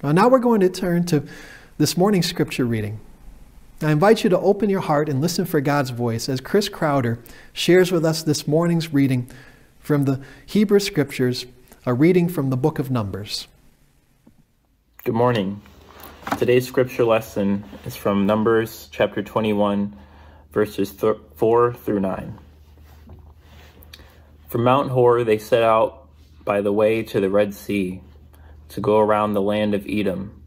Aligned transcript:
Well, 0.00 0.12
now 0.12 0.28
we're 0.28 0.38
going 0.38 0.60
to 0.60 0.68
turn 0.68 1.06
to 1.06 1.24
this 1.76 1.96
morning's 1.96 2.26
scripture 2.26 2.64
reading. 2.64 3.00
I 3.82 3.90
invite 3.90 4.22
you 4.22 4.30
to 4.30 4.38
open 4.38 4.70
your 4.70 4.80
heart 4.80 5.08
and 5.08 5.20
listen 5.20 5.44
for 5.44 5.60
God's 5.60 5.90
voice 5.90 6.28
as 6.28 6.40
Chris 6.40 6.68
Crowder 6.68 7.18
shares 7.52 7.90
with 7.90 8.04
us 8.04 8.22
this 8.22 8.46
morning's 8.46 8.92
reading 8.92 9.28
from 9.80 10.04
the 10.04 10.20
Hebrew 10.46 10.78
Scriptures, 10.78 11.46
a 11.84 11.92
reading 11.92 12.28
from 12.28 12.50
the 12.50 12.56
book 12.56 12.78
of 12.78 12.92
Numbers. 12.92 13.48
Good 15.02 15.16
morning. 15.16 15.62
Today's 16.38 16.68
scripture 16.68 17.04
lesson 17.04 17.64
is 17.84 17.96
from 17.96 18.24
Numbers 18.24 18.88
chapter 18.92 19.20
21, 19.20 19.96
verses 20.52 20.92
4 20.92 21.74
through 21.74 22.00
9. 22.00 22.38
From 24.46 24.62
Mount 24.62 24.90
Hor 24.90 25.24
they 25.24 25.38
set 25.38 25.64
out 25.64 26.06
by 26.44 26.60
the 26.60 26.72
way 26.72 27.02
to 27.02 27.18
the 27.18 27.30
Red 27.30 27.52
Sea 27.52 28.00
to 28.68 28.80
go 28.80 28.98
around 28.98 29.32
the 29.32 29.42
land 29.42 29.74
of 29.74 29.86
Edom, 29.88 30.42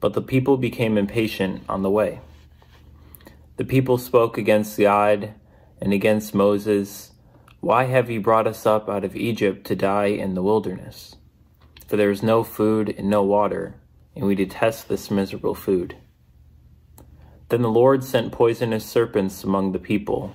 but 0.00 0.14
the 0.14 0.22
people 0.22 0.56
became 0.56 0.96
impatient 0.96 1.62
on 1.68 1.82
the 1.82 1.90
way. 1.90 2.20
The 3.56 3.64
people 3.64 3.98
spoke 3.98 4.38
against 4.38 4.78
God 4.78 5.34
and 5.80 5.92
against 5.92 6.34
Moses. 6.34 7.10
Why 7.60 7.84
have 7.84 8.10
you 8.10 8.20
brought 8.20 8.46
us 8.46 8.64
up 8.64 8.88
out 8.88 9.04
of 9.04 9.14
Egypt 9.14 9.66
to 9.66 9.76
die 9.76 10.06
in 10.06 10.34
the 10.34 10.42
wilderness? 10.42 11.16
For 11.86 11.96
there 11.96 12.10
is 12.10 12.22
no 12.22 12.42
food 12.42 12.94
and 12.96 13.10
no 13.10 13.22
water, 13.22 13.74
and 14.16 14.24
we 14.24 14.34
detest 14.34 14.88
this 14.88 15.10
miserable 15.10 15.54
food. 15.54 15.96
Then 17.50 17.62
the 17.62 17.68
Lord 17.68 18.04
sent 18.04 18.32
poisonous 18.32 18.86
serpents 18.86 19.44
among 19.44 19.72
the 19.72 19.78
people, 19.78 20.32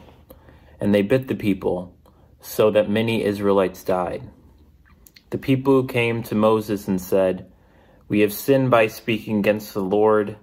and 0.79 0.93
they 0.93 1.01
bit 1.01 1.27
the 1.27 1.35
people, 1.35 1.97
so 2.41 2.69
that 2.71 2.89
many 2.89 3.23
Israelites 3.23 3.83
died. 3.83 4.29
The 5.31 5.37
people 5.37 5.83
came 5.85 6.23
to 6.23 6.35
Moses 6.35 6.87
and 6.87 7.01
said, 7.01 7.51
We 8.07 8.19
have 8.19 8.31
sinned 8.31 8.69
by 8.69 8.87
speaking 8.87 9.39
against 9.39 9.73
the 9.73 9.81
Lord 9.81 10.37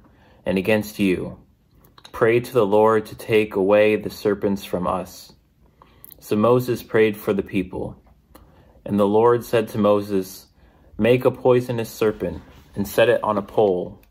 and 0.45 0.59
against 0.59 0.99
you. 0.99 1.39
Pray 2.11 2.41
to 2.41 2.53
the 2.53 2.67
Lord 2.67 3.07
to 3.07 3.15
take 3.15 3.55
away 3.55 3.97
the 3.97 4.11
serpents 4.11 4.65
from 4.65 4.87
us. 4.87 5.33
So 6.19 6.37
Moses 6.37 6.83
prayed 6.83 7.17
for 7.17 7.33
the 7.33 7.43
people. 7.43 8.01
And 8.85 8.99
the 8.99 9.07
Lord 9.07 9.45
said 9.45 9.69
to 9.69 9.79
Moses, 9.79 10.47
Make 10.99 11.25
a 11.25 11.31
poisonous 11.31 11.91
serpent 11.91 12.43
and 12.75 12.87
set 12.87 13.09
it 13.09 13.23
on 13.25 13.39
a 13.39 13.43
pole, 13.43 14.03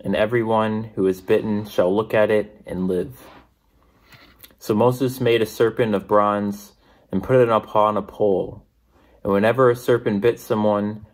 and 0.00 0.14
everyone 0.14 0.84
who 0.94 1.06
is 1.06 1.20
bitten 1.20 1.66
shall 1.66 1.94
look 1.94 2.14
at 2.14 2.30
it 2.30 2.62
and 2.66 2.86
live. 2.86 3.20
So 4.58 4.74
Moses 4.74 5.20
made 5.20 5.42
a 5.42 5.46
serpent 5.46 5.94
of 5.94 6.06
bronze 6.08 6.74
and 7.10 7.22
put 7.22 7.40
it 7.40 7.48
upon 7.48 7.96
a 7.96 8.02
pole. 8.02 8.67
And 9.22 9.32
whenever 9.32 9.70
a 9.70 9.76
serpent 9.76 10.20
bit 10.20 10.38
someone, 10.40 11.06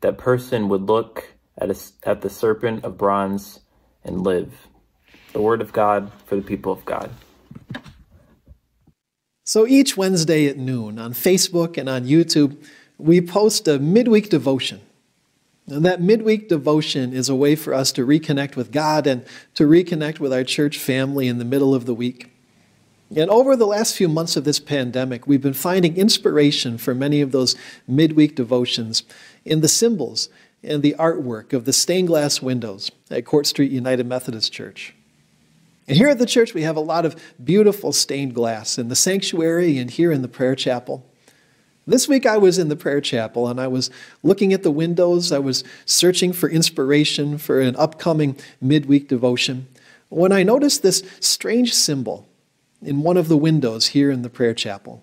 that 0.00 0.18
person 0.18 0.68
would 0.68 0.82
look 0.82 1.32
at, 1.56 1.70
a, 1.70 1.76
at 2.04 2.20
the 2.20 2.30
serpent 2.30 2.84
of 2.84 2.96
bronze 2.96 3.60
and 4.04 4.22
live. 4.22 4.68
The 5.32 5.40
word 5.40 5.60
of 5.60 5.72
God 5.72 6.10
for 6.26 6.36
the 6.36 6.42
people 6.42 6.72
of 6.72 6.84
God. 6.84 7.10
So 9.44 9.66
each 9.66 9.96
Wednesday 9.96 10.46
at 10.46 10.58
noon 10.58 10.98
on 10.98 11.12
Facebook 11.12 11.78
and 11.78 11.88
on 11.88 12.04
YouTube, 12.04 12.62
we 12.98 13.20
post 13.20 13.66
a 13.66 13.78
midweek 13.78 14.28
devotion. 14.28 14.80
And 15.66 15.84
that 15.84 16.00
midweek 16.00 16.48
devotion 16.48 17.12
is 17.12 17.28
a 17.28 17.34
way 17.34 17.54
for 17.54 17.74
us 17.74 17.92
to 17.92 18.06
reconnect 18.06 18.56
with 18.56 18.72
God 18.72 19.06
and 19.06 19.24
to 19.54 19.64
reconnect 19.64 20.18
with 20.18 20.32
our 20.32 20.44
church 20.44 20.78
family 20.78 21.28
in 21.28 21.38
the 21.38 21.44
middle 21.44 21.74
of 21.74 21.86
the 21.86 21.94
week. 21.94 22.30
And 23.14 23.30
over 23.30 23.56
the 23.56 23.66
last 23.66 23.96
few 23.96 24.08
months 24.08 24.36
of 24.36 24.44
this 24.44 24.60
pandemic, 24.60 25.26
we've 25.26 25.40
been 25.40 25.54
finding 25.54 25.96
inspiration 25.96 26.76
for 26.76 26.94
many 26.94 27.20
of 27.20 27.32
those 27.32 27.56
midweek 27.86 28.34
devotions 28.34 29.02
in 29.44 29.62
the 29.62 29.68
symbols 29.68 30.28
and 30.62 30.82
the 30.82 30.94
artwork 30.98 31.52
of 31.52 31.64
the 31.64 31.72
stained 31.72 32.08
glass 32.08 32.42
windows 32.42 32.90
at 33.10 33.24
Court 33.24 33.46
Street 33.46 33.70
United 33.70 34.06
Methodist 34.06 34.52
Church. 34.52 34.94
And 35.86 35.96
here 35.96 36.08
at 36.08 36.18
the 36.18 36.26
church, 36.26 36.52
we 36.52 36.62
have 36.62 36.76
a 36.76 36.80
lot 36.80 37.06
of 37.06 37.16
beautiful 37.42 37.92
stained 37.92 38.34
glass 38.34 38.76
in 38.76 38.88
the 38.88 38.96
sanctuary 38.96 39.78
and 39.78 39.90
here 39.90 40.12
in 40.12 40.20
the 40.20 40.28
prayer 40.28 40.54
chapel. 40.54 41.06
This 41.86 42.06
week 42.06 42.26
I 42.26 42.36
was 42.36 42.58
in 42.58 42.68
the 42.68 42.76
prayer 42.76 43.00
chapel 43.00 43.48
and 43.48 43.58
I 43.58 43.68
was 43.68 43.90
looking 44.22 44.52
at 44.52 44.62
the 44.62 44.70
windows. 44.70 45.32
I 45.32 45.38
was 45.38 45.64
searching 45.86 46.34
for 46.34 46.50
inspiration 46.50 47.38
for 47.38 47.62
an 47.62 47.74
upcoming 47.76 48.36
midweek 48.60 49.08
devotion 49.08 49.66
when 50.10 50.32
I 50.32 50.42
noticed 50.42 50.82
this 50.82 51.02
strange 51.20 51.72
symbol 51.72 52.27
in 52.82 53.02
one 53.02 53.16
of 53.16 53.28
the 53.28 53.36
windows 53.36 53.88
here 53.88 54.10
in 54.10 54.22
the 54.22 54.30
prayer 54.30 54.54
chapel. 54.54 55.02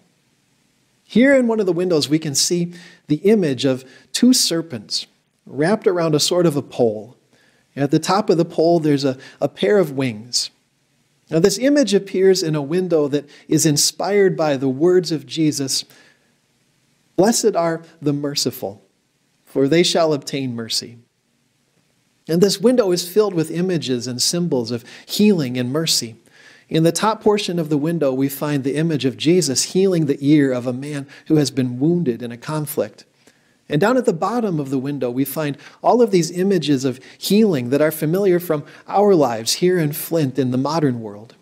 Here 1.03 1.36
in 1.36 1.47
one 1.47 1.59
of 1.59 1.66
the 1.66 1.74
windows, 1.74 2.09
we 2.09 2.19
can 2.19 2.36
see 2.36 2.74
the 3.08 3.18
image 3.18 3.66
of 3.66 3.86
two 4.12 4.34
serpents 4.34 5.06
wrapped 5.46 5.85
around 5.85 6.16
a 6.16 6.19
sort 6.19 6.46
of 6.46 6.56
a 6.56 6.62
pole. 6.62 7.18
At 7.75 7.91
the 7.91 8.00
top 8.00 8.30
of 8.30 8.38
the 8.38 8.46
pole, 8.46 8.80
there's 8.80 9.06
a, 9.06 9.18
a 9.40 9.47
pair 9.47 9.78
of 9.78 9.91
wings. 9.91 10.50
Now, 11.30 11.40
this 11.40 11.58
image 11.58 11.94
appears 11.94 12.41
in 12.41 12.56
a 12.56 12.62
window 12.62 13.08
that 13.08 13.28
is 13.47 13.66
inspired 13.66 14.38
by 14.38 14.58
the 14.58 14.69
words 14.69 15.12
of 15.12 15.25
Jesus 15.25 15.85
Blessed 17.16 17.56
are 17.56 17.81
the 18.02 18.12
merciful, 18.12 18.84
for 19.46 19.69
they 19.69 19.84
shall 19.84 20.14
obtain 20.14 20.53
mercy. 20.53 20.97
And 22.28 22.41
this 22.41 22.59
window 22.59 22.91
is 22.91 23.08
filled 23.08 23.34
with 23.34 23.52
images 23.52 24.06
and 24.06 24.22
symbols 24.22 24.72
of 24.72 24.84
healing 25.06 25.58
and 25.58 25.72
mercy. 25.72 26.16
In 26.68 26.84
the 26.84 26.92
top 26.92 27.22
portion 27.22 27.59
of 27.59 27.70
the 27.70 27.78
window, 27.78 28.12
we 28.12 28.28
find 28.28 28.64
the 28.64 28.76
image 28.76 29.06
of 29.06 29.18
Jesus 29.18 29.74
healing 29.74 30.06
the 30.06 30.18
ear 30.20 30.52
of 30.52 30.66
a 30.66 30.74
man 30.74 31.08
who 31.28 31.36
has 31.36 31.52
been 31.52 31.80
wounded 31.80 32.24
in 32.24 32.31
a 32.31 32.38
conflict. 32.38 33.06
And 33.70 33.81
down 33.81 33.98
at 33.98 34.06
the 34.06 34.14
bottom 34.14 34.59
of 34.59 34.70
the 34.70 34.80
window, 34.80 35.09
we 35.09 35.26
find 35.26 35.58
all 35.84 36.02
of 36.02 36.12
these 36.12 36.31
images 36.31 36.86
of 36.86 37.00
healing 37.18 37.70
that 37.70 37.81
are 37.81 37.92
familiar 37.92 38.40
from 38.40 38.66
our 38.88 39.16
lives 39.16 39.53
here 39.53 39.80
in 39.80 39.92
Flint 39.92 40.38
in 40.40 40.52
the 40.52 40.58
modern 40.58 41.02
world. 41.02 41.36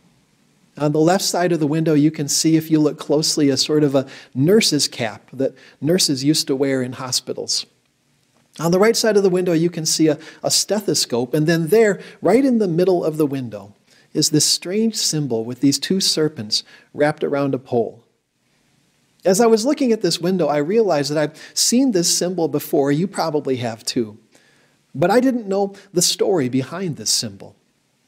On 0.78 0.92
the 0.92 1.00
left 1.00 1.24
side 1.24 1.52
of 1.52 1.60
the 1.60 1.68
window, 1.68 1.94
you 1.94 2.12
can 2.12 2.28
see, 2.28 2.56
if 2.56 2.72
you 2.72 2.80
look 2.80 2.98
closely, 2.98 3.50
a 3.50 3.58
sort 3.58 3.84
of 3.84 3.94
a 3.94 4.08
nurse's 4.34 4.88
cap 4.88 5.30
that 5.32 5.54
nurses 5.80 6.24
used 6.24 6.48
to 6.48 6.56
wear 6.56 6.82
in 6.82 6.94
hospitals. 6.94 7.66
On 8.60 8.72
the 8.72 8.80
right 8.80 8.96
side 8.96 9.18
of 9.18 9.24
the 9.24 9.30
window, 9.30 9.54
you 9.54 9.70
can 9.70 9.86
see 9.86 10.08
a, 10.08 10.18
a 10.42 10.50
stethoscope, 10.50 11.34
and 11.34 11.46
then 11.46 11.68
there, 11.68 12.02
right 12.22 12.44
in 12.44 12.58
the 12.58 12.68
middle 12.68 13.04
of 13.04 13.18
the 13.18 13.26
window, 13.26 13.74
is 14.14 14.30
this 14.30 14.46
strange 14.46 14.96
symbol 14.96 15.44
with 15.44 15.60
these 15.60 15.80
two 15.80 16.00
serpents 16.00 16.64
wrapped 16.94 17.24
around 17.24 17.54
a 17.54 17.60
pole. 17.60 18.04
As 19.26 19.40
I 19.40 19.46
was 19.46 19.66
looking 19.66 19.92
at 19.92 20.02
this 20.02 20.20
window, 20.20 20.48
I 20.48 20.58
realized 20.58 21.12
that 21.12 21.18
I've 21.18 21.52
seen 21.54 21.92
this 21.92 22.16
symbol 22.16 22.48
before. 22.48 22.92
You 22.92 23.08
probably 23.08 23.58
have 23.58 23.84
too. 23.86 24.18
But 24.94 25.10
I 25.10 25.20
didn't 25.20 25.48
know 25.48 25.76
the 25.94 26.02
story 26.02 26.50
behind 26.50 26.98
this 26.98 27.12
symbol. 27.12 27.56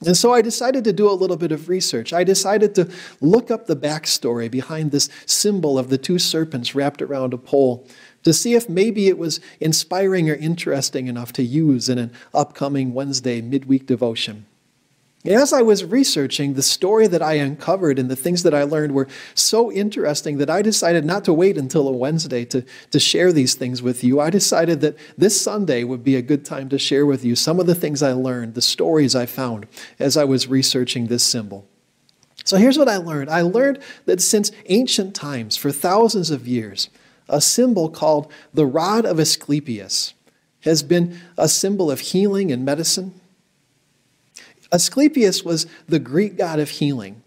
And 0.05 0.15
so 0.15 0.33
I 0.33 0.41
decided 0.41 0.83
to 0.83 0.93
do 0.93 1.09
a 1.09 1.13
little 1.13 1.37
bit 1.37 1.53
of 1.53 1.69
research. 1.69 2.11
I 2.11 2.23
decided 2.23 2.75
to 2.75 2.91
look 3.21 3.49
up 3.49 3.65
the 3.65 3.77
backstory 3.77 4.51
behind 4.51 4.91
this 4.91 5.09
symbol 5.25 5.79
of 5.79 5.89
the 5.89 5.97
two 5.97 6.19
serpents 6.19 6.75
wrapped 6.75 7.01
around 7.01 7.33
a 7.33 7.37
pole 7.37 7.87
to 8.23 8.33
see 8.33 8.55
if 8.55 8.67
maybe 8.67 9.07
it 9.07 9.17
was 9.17 9.39
inspiring 9.59 10.29
or 10.29 10.35
interesting 10.35 11.07
enough 11.07 11.31
to 11.33 11.43
use 11.43 11.87
in 11.87 11.97
an 11.97 12.11
upcoming 12.33 12.93
Wednesday 12.93 13.41
midweek 13.41 13.85
devotion. 13.85 14.45
As 15.27 15.53
I 15.53 15.63
was 15.63 15.83
researching, 15.83 16.53
the 16.53 16.61
story 16.61 17.07
that 17.07 17.21
I 17.21 17.33
uncovered 17.33 17.97
and 17.97 18.09
the 18.09 18.15
things 18.15 18.43
that 18.43 18.53
I 18.53 18.63
learned 18.63 18.93
were 18.93 19.07
so 19.33 19.71
interesting 19.71 20.37
that 20.37 20.51
I 20.51 20.61
decided 20.61 21.03
not 21.03 21.25
to 21.25 21.33
wait 21.33 21.57
until 21.57 21.87
a 21.87 21.91
Wednesday 21.91 22.45
to, 22.45 22.63
to 22.91 22.99
share 22.99 23.33
these 23.33 23.55
things 23.55 23.81
with 23.81 24.03
you. 24.03 24.19
I 24.19 24.29
decided 24.29 24.81
that 24.81 24.97
this 25.17 25.39
Sunday 25.39 25.83
would 25.83 26.03
be 26.03 26.15
a 26.15 26.21
good 26.21 26.45
time 26.45 26.69
to 26.69 26.77
share 26.77 27.07
with 27.07 27.25
you 27.25 27.35
some 27.35 27.59
of 27.59 27.65
the 27.65 27.73
things 27.73 28.03
I 28.03 28.11
learned, 28.11 28.53
the 28.53 28.61
stories 28.61 29.15
I 29.15 29.25
found 29.25 29.65
as 29.97 30.15
I 30.15 30.25
was 30.25 30.47
researching 30.47 31.07
this 31.07 31.23
symbol. 31.23 31.67
So 32.43 32.57
here's 32.57 32.77
what 32.77 32.89
I 32.89 32.97
learned 32.97 33.31
I 33.31 33.41
learned 33.41 33.79
that 34.05 34.21
since 34.21 34.51
ancient 34.67 35.15
times, 35.15 35.57
for 35.57 35.71
thousands 35.71 36.29
of 36.29 36.47
years, 36.47 36.89
a 37.27 37.41
symbol 37.41 37.89
called 37.89 38.31
the 38.53 38.67
rod 38.67 39.05
of 39.05 39.19
Asclepius 39.19 40.13
has 40.61 40.83
been 40.83 41.19
a 41.35 41.47
symbol 41.47 41.89
of 41.89 41.99
healing 41.99 42.51
and 42.51 42.63
medicine 42.63 43.19
Asclepius 44.75 45.43
was 45.43 45.65
the 45.87 45.99
Greek 45.99 46.37
god 46.37 46.59
of 46.59 46.69
healing. 46.69 47.23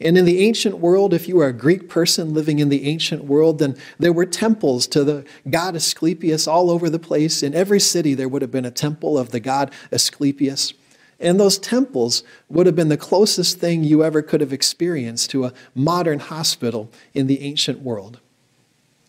And 0.00 0.16
in 0.16 0.24
the 0.24 0.40
ancient 0.46 0.78
world, 0.78 1.12
if 1.12 1.26
you 1.26 1.36
were 1.36 1.48
a 1.48 1.52
Greek 1.52 1.88
person 1.88 2.32
living 2.32 2.58
in 2.58 2.68
the 2.68 2.86
ancient 2.86 3.24
world, 3.24 3.58
then 3.58 3.76
there 3.98 4.12
were 4.12 4.26
temples 4.26 4.86
to 4.88 5.02
the 5.02 5.24
god 5.50 5.74
Asclepius 5.74 6.46
all 6.46 6.70
over 6.70 6.88
the 6.88 6.98
place. 6.98 7.42
In 7.42 7.54
every 7.54 7.80
city, 7.80 8.14
there 8.14 8.28
would 8.28 8.42
have 8.42 8.50
been 8.50 8.64
a 8.64 8.70
temple 8.70 9.18
of 9.18 9.30
the 9.30 9.40
god 9.40 9.72
Asclepius. 9.90 10.74
And 11.18 11.40
those 11.40 11.58
temples 11.58 12.22
would 12.48 12.66
have 12.66 12.76
been 12.76 12.90
the 12.90 12.96
closest 12.96 13.58
thing 13.58 13.82
you 13.82 14.04
ever 14.04 14.22
could 14.22 14.40
have 14.40 14.52
experienced 14.52 15.30
to 15.30 15.46
a 15.46 15.52
modern 15.74 16.18
hospital 16.20 16.90
in 17.14 17.26
the 17.26 17.40
ancient 17.40 17.80
world. 17.80 18.20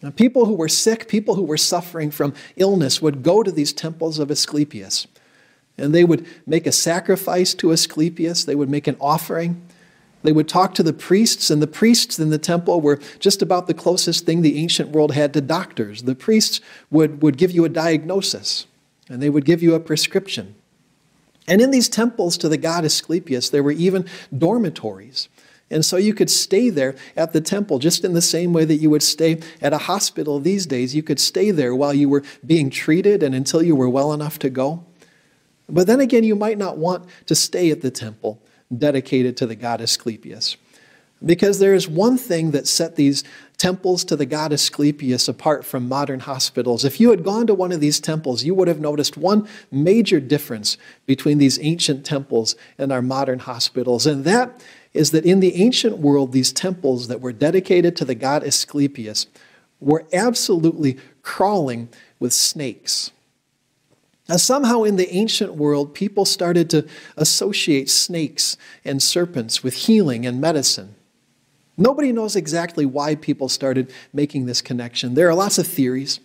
Now, 0.02 0.12
people 0.12 0.46
who 0.46 0.54
were 0.54 0.70
sick, 0.70 1.08
people 1.08 1.36
who 1.36 1.44
were 1.44 1.58
suffering 1.58 2.12
from 2.12 2.34
illness, 2.56 3.02
would 3.02 3.24
go 3.24 3.44
to 3.44 3.52
these 3.52 3.74
temples 3.74 4.20
of 4.20 4.32
Asclepius. 4.32 5.06
And 5.78 5.94
they 5.94 6.04
would 6.04 6.26
make 6.46 6.66
a 6.66 6.72
sacrifice 6.72 7.54
to 7.56 7.72
Asclepius, 7.72 8.46
they 8.46 8.56
would 8.56 8.70
make 8.70 8.88
an 8.88 8.98
offering. 9.00 9.62
They 10.24 10.32
would 10.32 10.50
talk 10.50 10.74
to 10.74 10.84
the 10.84 10.94
priests, 10.94 11.50
and 11.50 11.62
the 11.62 11.68
priests 11.68 12.20
in 12.20 12.32
the 12.32 12.40
temple 12.40 12.82
were 12.82 13.00
just 13.20 13.42
about 13.42 13.68
the 13.68 13.74
closest 13.74 14.26
thing 14.26 14.42
the 14.42 14.58
ancient 14.58 14.90
world 14.90 15.14
had 15.14 15.32
to 15.34 15.42
doctors. 15.42 16.04
The 16.04 16.16
priests 16.16 16.60
would, 16.90 17.22
would 17.22 17.38
give 17.38 17.52
you 17.52 17.66
a 17.66 17.70
diagnosis. 17.70 18.66
and 19.10 19.22
they 19.22 19.30
would 19.30 19.46
give 19.46 19.64
you 19.64 19.74
a 19.74 19.80
prescription. 19.80 20.56
And 21.48 21.62
in 21.62 21.72
these 21.72 21.88
temples 21.88 22.38
to 22.40 22.50
the 22.50 22.58
god 22.58 22.84
Asclepius, 22.84 23.50
there 23.50 23.64
were 23.64 23.72
even 23.72 24.06
dormitories. 24.38 25.30
And 25.70 25.86
so 25.86 25.98
you 25.98 26.14
could 26.14 26.30
stay 26.30 26.70
there 26.70 26.96
at 27.16 27.34
the 27.34 27.42
temple 27.42 27.80
just 27.80 28.04
in 28.04 28.14
the 28.14 28.22
same 28.22 28.54
way 28.54 28.66
that 28.66 28.78
you 28.78 28.90
would 28.90 29.04
stay 29.04 29.40
at 29.62 29.74
a 29.74 29.78
hospital 29.78 30.40
these 30.40 30.66
days. 30.66 30.96
You 30.96 31.04
could 31.04 31.20
stay 31.20 31.52
there 31.52 31.76
while 31.76 31.94
you 31.94 32.10
were 32.10 32.24
being 32.46 32.70
treated 32.70 33.22
and 33.22 33.36
until 33.36 33.62
you 33.62 33.76
were 33.76 33.90
well 33.90 34.14
enough 34.14 34.40
to 34.40 34.50
go. 34.50 34.84
But 35.70 35.88
then 35.88 36.00
again, 36.00 36.24
you 36.24 36.36
might 36.36 36.58
not 36.58 36.78
want 36.78 37.08
to 37.26 37.36
stay 37.36 37.72
at 37.72 37.82
the 37.82 37.92
temple 37.92 38.42
dedicated 38.76 39.38
to 39.38 39.46
the 39.46 39.56
god 39.56 39.82
Asclepius. 39.82 40.58
Because 41.26 41.58
there 41.58 41.74
is 41.74 41.88
one 41.88 42.18
thing 42.18 42.52
that 42.52 42.68
set 42.68 42.96
these 42.96 43.24
temples 43.58 44.04
to 44.04 44.16
the 44.16 44.26
god 44.26 44.54
Asclepius 44.54 45.28
apart 45.28 45.66
from 45.66 45.90
modern 45.90 46.20
hospitals. 46.20 46.86
If 46.86 47.00
you 47.00 47.10
had 47.10 47.24
gone 47.24 47.48
to 47.48 47.56
one 47.56 47.72
of 47.72 47.80
these 47.80 48.00
temples, 48.00 48.44
you 48.44 48.54
would 48.54 48.68
have 48.68 48.80
noticed 48.80 49.18
one 49.18 49.48
major 49.72 50.20
difference 50.20 50.78
between 51.08 51.40
these 51.40 51.60
ancient 51.62 52.06
temples 52.06 52.56
and 52.78 52.92
our 52.92 53.02
modern 53.02 53.40
hospitals. 53.40 54.06
And 54.06 54.26
that 54.26 54.64
is 54.94 55.12
that 55.12 55.26
in 55.26 55.40
the 55.40 55.56
ancient 55.56 55.98
world, 55.98 56.32
these 56.34 56.52
temples 56.52 57.08
that 57.08 57.22
were 57.22 57.34
dedicated 57.34 57.96
to 57.96 58.06
the 58.06 58.16
god 58.16 58.44
Asclepius 58.44 59.26
were 59.80 60.06
absolutely 60.14 60.98
crawling 61.24 61.90
with 62.20 62.34
snakes. 62.34 63.12
Now, 64.30 64.36
somehow 64.38 64.84
in 64.84 64.98
the 64.98 65.14
ancient 65.14 65.56
world, 65.56 65.94
people 65.94 66.26
started 66.26 66.70
to 66.72 66.86
associate 67.16 67.90
snakes 67.90 68.58
and 68.84 69.02
serpents 69.02 69.64
with 69.64 69.74
healing 69.74 70.26
and 70.26 70.42
medicine. 70.42 70.96
Nobody 71.78 72.12
knows 72.12 72.36
exactly 72.36 72.86
why 72.86 73.16
people 73.16 73.50
started 73.50 73.94
making 74.12 74.46
this 74.46 74.62
connection. 74.62 75.14
There 75.14 75.30
are 75.30 75.36
lots 75.36 75.58
of 75.58 75.68
theories. 75.68 76.20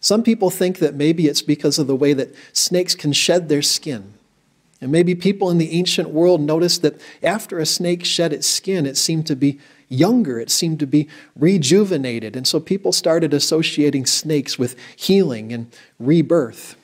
Some 0.00 0.22
people 0.22 0.50
think 0.50 0.78
that 0.78 0.94
maybe 0.94 1.26
it's 1.26 1.42
because 1.42 1.78
of 1.78 1.86
the 1.86 1.96
way 1.96 2.12
that 2.12 2.34
snakes 2.52 2.94
can 2.94 3.12
shed 3.12 3.48
their 3.48 3.62
skin. 3.62 4.14
And 4.80 4.92
maybe 4.92 5.14
people 5.14 5.50
in 5.50 5.58
the 5.58 5.72
ancient 5.72 6.10
world 6.10 6.40
noticed 6.40 6.82
that 6.82 7.00
after 7.22 7.58
a 7.58 7.66
snake 7.66 8.04
shed 8.04 8.32
its 8.32 8.46
skin, 8.46 8.86
it 8.86 8.96
seemed 8.96 9.26
to 9.26 9.36
be 9.36 9.58
younger, 9.88 10.38
it 10.38 10.50
seemed 10.50 10.78
to 10.80 10.86
be 10.86 11.08
rejuvenated. 11.36 12.36
And 12.36 12.46
so 12.46 12.60
people 12.60 12.92
started 12.92 13.34
associating 13.34 14.06
snakes 14.06 14.58
with 14.58 14.78
healing 14.96 15.52
and 15.52 15.72
rebirth. 15.98 16.76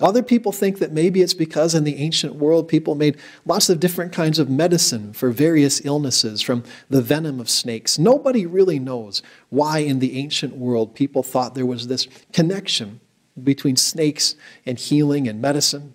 Other 0.00 0.22
people 0.22 0.52
think 0.52 0.78
that 0.78 0.92
maybe 0.92 1.22
it's 1.22 1.34
because 1.34 1.74
in 1.74 1.82
the 1.82 1.96
ancient 1.96 2.36
world 2.36 2.68
people 2.68 2.94
made 2.94 3.16
lots 3.44 3.68
of 3.68 3.80
different 3.80 4.12
kinds 4.12 4.38
of 4.38 4.48
medicine 4.48 5.12
for 5.12 5.30
various 5.30 5.84
illnesses 5.84 6.40
from 6.40 6.62
the 6.88 7.02
venom 7.02 7.40
of 7.40 7.50
snakes. 7.50 7.98
Nobody 7.98 8.46
really 8.46 8.78
knows 8.78 9.22
why 9.48 9.80
in 9.80 9.98
the 9.98 10.16
ancient 10.18 10.56
world 10.56 10.94
people 10.94 11.24
thought 11.24 11.56
there 11.56 11.66
was 11.66 11.88
this 11.88 12.06
connection 12.32 13.00
between 13.42 13.76
snakes 13.76 14.36
and 14.64 14.78
healing 14.78 15.26
and 15.26 15.40
medicine. 15.40 15.94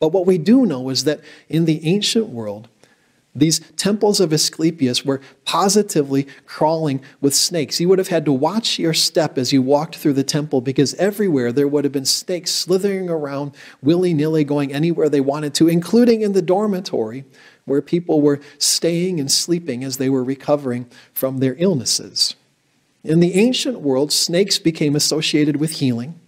But 0.00 0.12
what 0.12 0.26
we 0.26 0.38
do 0.38 0.66
know 0.66 0.88
is 0.88 1.04
that 1.04 1.20
in 1.48 1.66
the 1.66 1.84
ancient 1.86 2.28
world, 2.28 2.68
these 3.40 3.60
temples 3.76 4.20
of 4.20 4.32
Asclepius 4.32 5.04
were 5.04 5.20
positively 5.44 6.26
crawling 6.46 7.00
with 7.20 7.34
snakes. 7.34 7.80
You 7.80 7.88
would 7.88 7.98
have 7.98 8.08
had 8.08 8.24
to 8.24 8.32
watch 8.32 8.78
your 8.78 8.94
step 8.94 9.38
as 9.38 9.52
you 9.52 9.62
walked 9.62 9.96
through 9.96 10.14
the 10.14 10.24
temple 10.24 10.60
because 10.60 10.94
everywhere 10.94 11.52
there 11.52 11.68
would 11.68 11.84
have 11.84 11.92
been 11.92 12.04
snakes 12.04 12.50
slithering 12.50 13.08
around 13.08 13.52
willy 13.82 14.14
nilly, 14.14 14.44
going 14.44 14.72
anywhere 14.72 15.08
they 15.08 15.20
wanted 15.20 15.54
to, 15.54 15.68
including 15.68 16.22
in 16.22 16.32
the 16.32 16.42
dormitory 16.42 17.24
where 17.68 17.82
people 17.82 18.20
were 18.20 18.40
staying 18.58 19.20
and 19.20 19.30
sleeping 19.30 19.84
as 19.84 19.98
they 19.98 20.08
were 20.08 20.24
recovering 20.24 20.86
from 21.12 21.38
their 21.38 21.54
illnesses. 21.58 22.34
In 23.04 23.20
the 23.20 23.34
ancient 23.34 23.80
world, 23.80 24.12
snakes 24.12 24.58
became 24.58 24.96
associated 24.96 25.56
with 25.56 25.72
healing, 25.72 26.18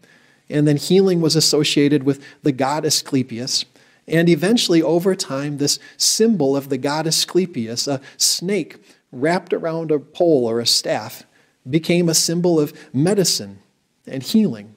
and 0.48 0.68
then 0.68 0.76
healing 0.76 1.20
was 1.20 1.36
associated 1.36 2.04
with 2.04 2.22
the 2.42 2.52
god 2.52 2.84
Asclepius. 2.84 3.64
And 4.10 4.28
eventually, 4.28 4.82
over 4.82 5.14
time, 5.14 5.58
this 5.58 5.78
symbol 5.96 6.56
of 6.56 6.68
the 6.68 6.78
god 6.78 7.06
Asclepius, 7.06 7.86
a 7.86 8.00
snake 8.16 8.76
wrapped 9.12 9.52
around 9.52 9.92
a 9.92 10.00
pole 10.00 10.50
or 10.50 10.58
a 10.58 10.66
staff, 10.66 11.22
became 11.68 12.08
a 12.08 12.14
symbol 12.14 12.58
of 12.58 12.74
medicine 12.92 13.60
and 14.06 14.22
healing. 14.22 14.74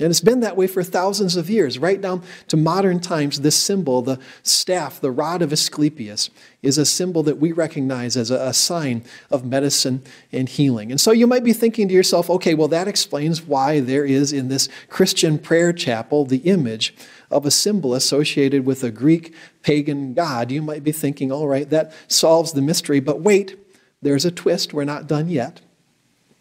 And 0.00 0.10
it's 0.10 0.20
been 0.20 0.40
that 0.40 0.56
way 0.56 0.68
for 0.68 0.84
thousands 0.84 1.34
of 1.34 1.50
years. 1.50 1.76
Right 1.78 2.00
down 2.00 2.22
to 2.48 2.56
modern 2.56 3.00
times, 3.00 3.40
this 3.40 3.56
symbol, 3.56 4.00
the 4.00 4.20
staff, 4.44 5.00
the 5.00 5.10
rod 5.10 5.42
of 5.42 5.52
Asclepius, 5.52 6.30
is 6.62 6.78
a 6.78 6.84
symbol 6.84 7.24
that 7.24 7.38
we 7.38 7.50
recognize 7.50 8.16
as 8.16 8.30
a, 8.30 8.52
sign 8.52 9.04
of 9.28 9.44
medicine 9.44 10.02
and 10.30 10.48
healing. 10.48 10.92
And 10.92 11.00
so 11.00 11.10
you 11.10 11.26
might 11.26 11.42
be 11.42 11.52
thinking 11.52 11.88
to 11.88 11.94
yourself, 11.94 12.30
okay, 12.30 12.54
well, 12.54 12.68
that 12.68 12.86
explains 12.86 13.42
why 13.42 13.80
there 13.80 14.04
is 14.04 14.32
in 14.32 14.48
this 14.48 14.68
Christian 14.88 15.36
prayer 15.36 15.72
chapel 15.72 16.24
the 16.24 16.38
image 16.38 16.94
of 17.30 17.44
a 17.44 17.50
symbol 17.50 17.94
associated 17.94 18.64
with 18.64 18.82
a 18.82 18.90
Greek 18.90 19.34
pagan 19.62 20.14
god, 20.14 20.50
you 20.50 20.62
might 20.62 20.84
be 20.84 20.92
thinking, 20.92 21.30
all 21.30 21.46
right, 21.46 21.68
that 21.70 21.92
solves 22.08 22.52
the 22.52 22.62
mystery. 22.62 23.00
But 23.00 23.20
wait, 23.20 23.58
there's 24.00 24.24
a 24.24 24.30
twist. 24.30 24.72
We're 24.72 24.84
not 24.84 25.06
done 25.06 25.28
yet. 25.28 25.60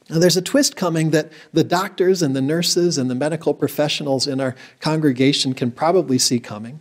Now, 0.09 0.19
there's 0.19 0.37
a 0.37 0.41
twist 0.41 0.77
coming 0.77 1.09
that 1.09 1.31
the 1.51 1.65
doctors 1.65 2.21
and 2.21 2.35
the 2.35 2.41
nurses 2.41 2.97
and 2.97 3.09
the 3.09 3.15
medical 3.15 3.53
professionals 3.53 4.25
in 4.25 4.39
our 4.39 4.55
congregation 4.79 5.53
can 5.53 5.71
probably 5.71 6.17
see 6.17 6.39
coming. 6.39 6.79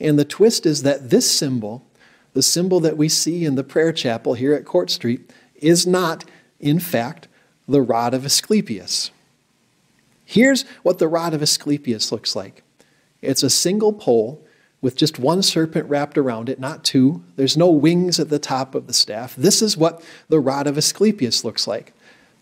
And 0.00 0.18
the 0.18 0.24
twist 0.24 0.66
is 0.66 0.82
that 0.82 1.10
this 1.10 1.30
symbol, 1.30 1.86
the 2.32 2.42
symbol 2.42 2.80
that 2.80 2.96
we 2.96 3.08
see 3.08 3.44
in 3.44 3.54
the 3.54 3.62
prayer 3.62 3.92
chapel 3.92 4.34
here 4.34 4.52
at 4.52 4.64
Court 4.64 4.90
Street, 4.90 5.30
is 5.54 5.86
not, 5.86 6.24
in 6.58 6.80
fact, 6.80 7.28
the 7.68 7.80
rod 7.80 8.14
of 8.14 8.24
Asclepius. 8.24 9.10
Here's 10.24 10.64
what 10.82 10.98
the 10.98 11.08
rod 11.08 11.34
of 11.34 11.42
Asclepius 11.42 12.10
looks 12.10 12.34
like 12.34 12.64
it's 13.22 13.42
a 13.42 13.50
single 13.50 13.92
pole 13.92 14.42
with 14.80 14.96
just 14.96 15.18
one 15.18 15.42
serpent 15.42 15.88
wrapped 15.88 16.18
around 16.18 16.48
it, 16.48 16.60
not 16.60 16.84
two. 16.84 17.22
There's 17.36 17.56
no 17.56 17.70
wings 17.70 18.20
at 18.20 18.28
the 18.28 18.38
top 18.38 18.74
of 18.74 18.86
the 18.86 18.92
staff. 18.92 19.34
This 19.34 19.62
is 19.62 19.76
what 19.76 20.02
the 20.28 20.40
rod 20.40 20.66
of 20.66 20.76
Asclepius 20.76 21.44
looks 21.44 21.66
like. 21.66 21.92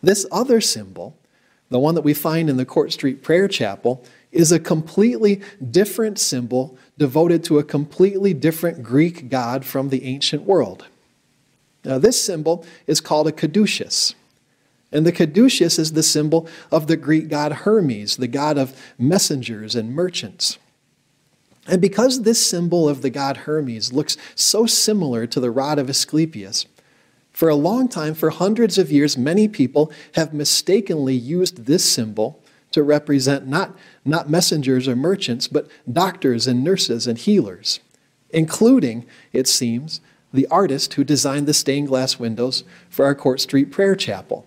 This 0.03 0.27
other 0.31 0.61
symbol, 0.61 1.17
the 1.71 1.79
one 1.79 1.95
that 1.95 2.03
we 2.03 2.13
find 2.13 2.51
in 2.51 2.57
the 2.57 2.67
Court 2.67 2.93
Street 2.93 3.23
Prayer 3.23 3.49
Chapel, 3.49 4.05
is 4.33 4.53
a 4.53 4.59
completely 4.59 5.41
different 5.71 6.19
symbol 6.19 6.77
devoted 6.99 7.45
to 7.45 7.59
a 7.59 7.65
completely 7.65 8.35
different 8.35 8.83
Greek 8.83 9.31
god 9.31 9.65
from 9.65 9.89
the 9.89 10.05
ancient 10.05 10.43
world. 10.43 10.87
Now, 11.85 11.99
this 11.99 12.23
symbol 12.23 12.67
is 12.87 13.01
called 13.01 13.29
a 13.29 13.33
caduceus. 13.33 14.15
And 14.91 15.07
the 15.07 15.13
caduceus 15.13 15.79
is 15.79 15.93
the 15.93 16.03
symbol 16.03 16.49
of 16.71 16.87
the 16.87 16.97
Greek 16.97 17.29
god 17.29 17.53
Hermes, 17.53 18.17
the 18.17 18.29
god 18.29 18.59
of 18.59 18.79
messengers 18.99 19.75
and 19.75 19.95
merchants. 19.95 20.59
And 21.67 21.81
because 21.81 22.23
this 22.23 22.45
symbol 22.45 22.89
of 22.89 23.03
the 23.03 23.11
god 23.11 23.39
Hermes 23.39 23.93
looks 23.93 24.17
so 24.35 24.67
similar 24.67 25.27
to 25.27 25.41
the 25.41 25.51
rod 25.51 25.79
of 25.79 25.89
Asclepius, 25.89 26.67
for 27.33 27.49
a 27.49 27.57
long 27.57 27.89
time, 27.89 28.15
for 28.15 28.31
hundreds 28.31 28.79
of 28.79 28.93
years, 28.93 29.19
many 29.19 29.49
people 29.49 29.91
have 30.15 30.33
mistakenly 30.33 31.15
used 31.15 31.67
this 31.67 31.85
symbol 31.85 32.41
to 32.71 32.83
represent 32.83 33.47
not, 33.47 33.77
not 34.05 34.31
messengers 34.31 34.87
or 34.87 34.95
merchants, 34.95 35.49
but 35.49 35.69
doctors 35.91 36.47
and 36.47 36.63
nurses 36.63 37.07
and 37.09 37.19
healers, 37.19 37.81
including, 38.31 39.05
it 39.33 39.49
seems, 39.49 40.01
the 40.33 40.47
artist 40.49 40.95
who 40.95 41.05
designed 41.05 41.47
the 41.47 41.55
stained 41.55 41.89
glass 41.89 42.19
windows 42.19 42.63
for 42.89 43.05
our 43.05 43.15
Court 43.15 43.41
Street 43.41 43.73
Prayer 43.73 43.97
Chapel. 43.97 44.47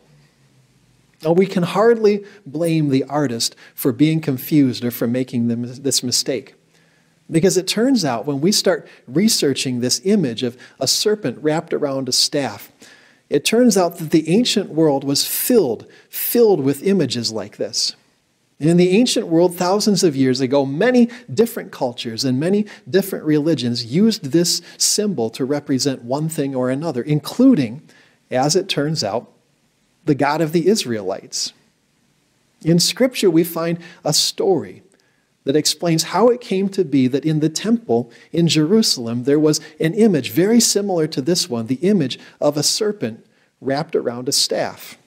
Now, 1.23 1.31
we 1.31 1.45
can 1.45 1.63
hardly 1.63 2.23
blame 2.45 2.89
the 2.89 3.03
artist 3.05 3.55
for 3.73 3.91
being 3.91 4.21
confused 4.21 4.85
or 4.85 4.91
for 4.91 5.07
making 5.07 5.47
this 5.47 6.03
mistake. 6.03 6.53
Because 7.29 7.57
it 7.57 7.67
turns 7.67 8.05
out 8.05 8.25
when 8.25 8.39
we 8.39 8.51
start 8.51 8.87
researching 9.07 9.79
this 9.79 10.01
image 10.05 10.43
of 10.43 10.57
a 10.79 10.87
serpent 10.87 11.37
wrapped 11.41 11.73
around 11.73 12.07
a 12.07 12.13
staff, 12.13 12.71
it 13.29 13.43
turns 13.43 13.77
out 13.77 13.97
that 13.97 14.11
the 14.11 14.29
ancient 14.29 14.69
world 14.69 15.03
was 15.03 15.27
filled, 15.27 15.85
filled 16.09 16.61
with 16.61 16.83
images 16.83 17.31
like 17.31 17.57
this. 17.57 17.95
And 18.59 18.69
in 18.69 18.77
the 18.77 18.97
ancient 18.97 19.27
world, 19.27 19.55
thousands 19.55 20.03
of 20.03 20.15
years 20.15 20.41
ago, 20.41 20.65
many 20.65 21.09
different 21.31 21.71
cultures 21.71 22.25
and 22.25 22.39
many 22.39 22.65
different 22.89 23.25
religions 23.25 23.85
used 23.85 24.31
this 24.31 24.61
symbol 24.77 25.29
to 25.31 25.45
represent 25.45 26.03
one 26.03 26.27
thing 26.27 26.55
or 26.55 26.69
another, 26.69 27.03
including, 27.03 27.81
as 28.31 28.55
it 28.55 28.67
turns 28.67 29.03
out, 29.03 29.31
the 30.05 30.15
God 30.15 30.41
of 30.41 30.53
the 30.53 30.67
Israelites. 30.67 31.53
In 32.63 32.79
Scripture, 32.79 33.29
we 33.29 33.43
find 33.43 33.77
a 34.03 34.13
story 34.13 34.81
that 35.47 35.55
explains 35.55 36.03
how 36.03 36.27
it 36.27 36.41
came 36.41 36.67
to 36.67 36.83
be 36.83 37.07
that 37.07 37.25
in 37.25 37.39
the 37.39 37.49
temple 37.49 38.11
in 38.33 38.49
Jerusalem 38.49 39.23
there 39.23 39.39
was 39.39 39.61
an 39.79 39.93
image 39.93 40.31
very 40.31 40.59
similar 40.59 41.07
to 41.07 41.21
this 41.21 41.49
one, 41.49 41.67
the 41.67 41.75
image 41.75 42.19
of 42.41 42.57
a 42.57 42.63
serpent 42.63 43.25
wrapped 43.61 43.95
around 43.95 44.27
a 44.27 44.33
staff. 44.33 44.97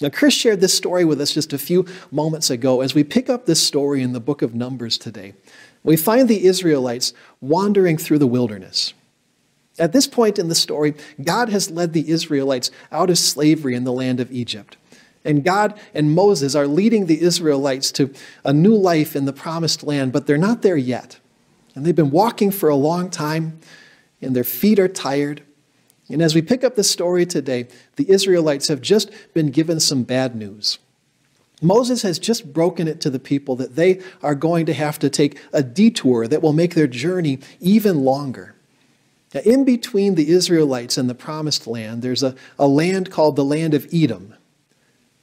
Now, 0.00 0.08
Chris 0.08 0.34
shared 0.34 0.60
this 0.60 0.72
story 0.72 1.04
with 1.04 1.20
us 1.20 1.34
just 1.34 1.52
a 1.52 1.58
few 1.58 1.84
moments 2.12 2.48
ago. 2.48 2.80
As 2.80 2.94
we 2.94 3.02
pick 3.02 3.28
up 3.28 3.46
this 3.46 3.60
story 3.60 4.02
in 4.02 4.12
the 4.12 4.20
book 4.20 4.40
of 4.40 4.54
Numbers 4.54 4.96
today, 4.96 5.34
we 5.82 5.96
find 5.96 6.28
the 6.28 6.46
Israelites 6.46 7.12
wandering 7.40 7.98
through 7.98 8.20
the 8.20 8.26
wilderness. 8.26 8.94
At 9.80 9.92
this 9.92 10.06
point 10.06 10.38
in 10.38 10.48
the 10.48 10.54
story, 10.54 10.94
God 11.22 11.48
has 11.48 11.72
led 11.72 11.92
the 11.92 12.08
Israelites 12.08 12.70
out 12.92 13.10
of 13.10 13.18
slavery 13.18 13.74
in 13.74 13.82
the 13.82 13.92
land 13.92 14.20
of 14.20 14.30
Egypt. 14.30 14.76
And 15.24 15.44
God 15.44 15.78
and 15.94 16.14
Moses 16.14 16.54
are 16.54 16.66
leading 16.66 17.06
the 17.06 17.20
Israelites 17.20 17.92
to 17.92 18.12
a 18.44 18.52
new 18.52 18.74
life 18.74 19.16
in 19.16 19.24
the 19.24 19.32
promised 19.32 19.82
land, 19.82 20.12
but 20.12 20.26
they're 20.26 20.38
not 20.38 20.62
there 20.62 20.76
yet. 20.76 21.18
And 21.74 21.84
they've 21.84 21.94
been 21.94 22.10
walking 22.10 22.50
for 22.50 22.68
a 22.68 22.76
long 22.76 23.10
time, 23.10 23.60
and 24.22 24.34
their 24.34 24.44
feet 24.44 24.78
are 24.78 24.88
tired. 24.88 25.42
And 26.08 26.22
as 26.22 26.34
we 26.34 26.42
pick 26.42 26.64
up 26.64 26.74
the 26.74 26.84
story 26.84 27.26
today, 27.26 27.68
the 27.96 28.10
Israelites 28.10 28.68
have 28.68 28.80
just 28.80 29.10
been 29.34 29.50
given 29.50 29.80
some 29.80 30.02
bad 30.04 30.34
news. 30.34 30.78
Moses 31.60 32.02
has 32.02 32.18
just 32.18 32.52
broken 32.52 32.86
it 32.86 33.00
to 33.00 33.10
the 33.10 33.18
people 33.18 33.56
that 33.56 33.74
they 33.74 34.00
are 34.22 34.34
going 34.34 34.66
to 34.66 34.74
have 34.74 34.98
to 35.00 35.10
take 35.10 35.38
a 35.52 35.62
detour 35.62 36.28
that 36.28 36.40
will 36.40 36.52
make 36.52 36.74
their 36.74 36.86
journey 36.86 37.40
even 37.60 38.04
longer. 38.04 38.54
Now, 39.34 39.40
in 39.40 39.64
between 39.64 40.14
the 40.14 40.30
Israelites 40.30 40.96
and 40.96 41.10
the 41.10 41.14
promised 41.14 41.66
land, 41.66 42.00
there's 42.00 42.22
a, 42.22 42.34
a 42.58 42.66
land 42.66 43.10
called 43.10 43.36
the 43.36 43.44
land 43.44 43.74
of 43.74 43.86
Edom. 43.92 44.34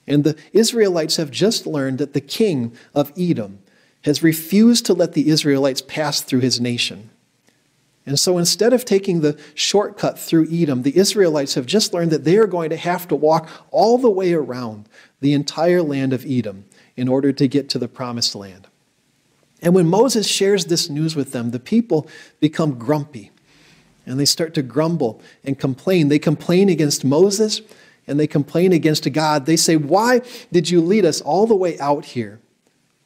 And 0.08 0.24
the 0.24 0.38
Israelites 0.54 1.16
have 1.18 1.32
just 1.32 1.66
learned 1.66 1.98
that 1.98 2.14
the 2.14 2.22
king 2.22 2.74
of 2.94 3.12
Edom 3.18 3.60
has 4.04 4.22
refused 4.22 4.86
to 4.86 4.94
let 4.94 5.14
the 5.14 5.30
Israelites 5.30 5.82
pass 5.82 6.22
through 6.22 6.42
his 6.42 6.62
nation. 6.62 7.10
And 8.06 8.20
so 8.20 8.38
instead 8.38 8.72
of 8.72 8.86
taking 8.86 9.22
the 9.22 9.40
shortcut 9.56 10.20
through 10.20 10.48
Edom, 10.52 10.84
the 10.84 10.96
Israelites 10.96 11.56
have 11.56 11.66
just 11.66 11.92
learned 11.92 12.12
that 12.12 12.24
they 12.24 12.38
are 12.38 12.46
going 12.46 12.70
to 12.70 12.78
have 12.78 13.08
to 13.08 13.16
walk 13.16 13.50
all 13.72 13.98
the 13.98 14.12
way 14.12 14.34
around 14.34 14.88
the 15.22 15.34
entire 15.34 15.82
land 15.82 16.14
of 16.14 16.24
Edom 16.24 16.66
in 16.96 17.08
order 17.08 17.32
to 17.32 17.48
get 17.48 17.68
to 17.70 17.80
the 17.80 17.88
promised 17.88 18.36
land. 18.36 18.68
And 19.62 19.74
when 19.74 19.88
Moses 19.88 20.28
shares 20.28 20.66
this 20.66 20.88
news 20.88 21.16
with 21.16 21.32
them, 21.32 21.50
the 21.50 21.60
people 21.60 22.08
become 22.40 22.78
grumpy 22.78 23.32
and 24.06 24.20
they 24.20 24.26
start 24.26 24.54
to 24.54 24.62
grumble 24.62 25.20
and 25.44 25.58
complain. 25.58 26.10
They 26.10 26.20
complain 26.20 26.70
against 26.70 27.04
Moses 27.04 27.62
and 28.08 28.20
they 28.20 28.28
complain 28.28 28.72
against 28.72 29.12
God. 29.12 29.46
They 29.46 29.56
say, 29.56 29.76
Why 29.76 30.22
did 30.52 30.70
you 30.70 30.82
lead 30.82 31.06
us 31.06 31.22
all 31.22 31.48
the 31.48 31.56
way 31.56 31.80
out 31.80 32.06
here? 32.06 32.40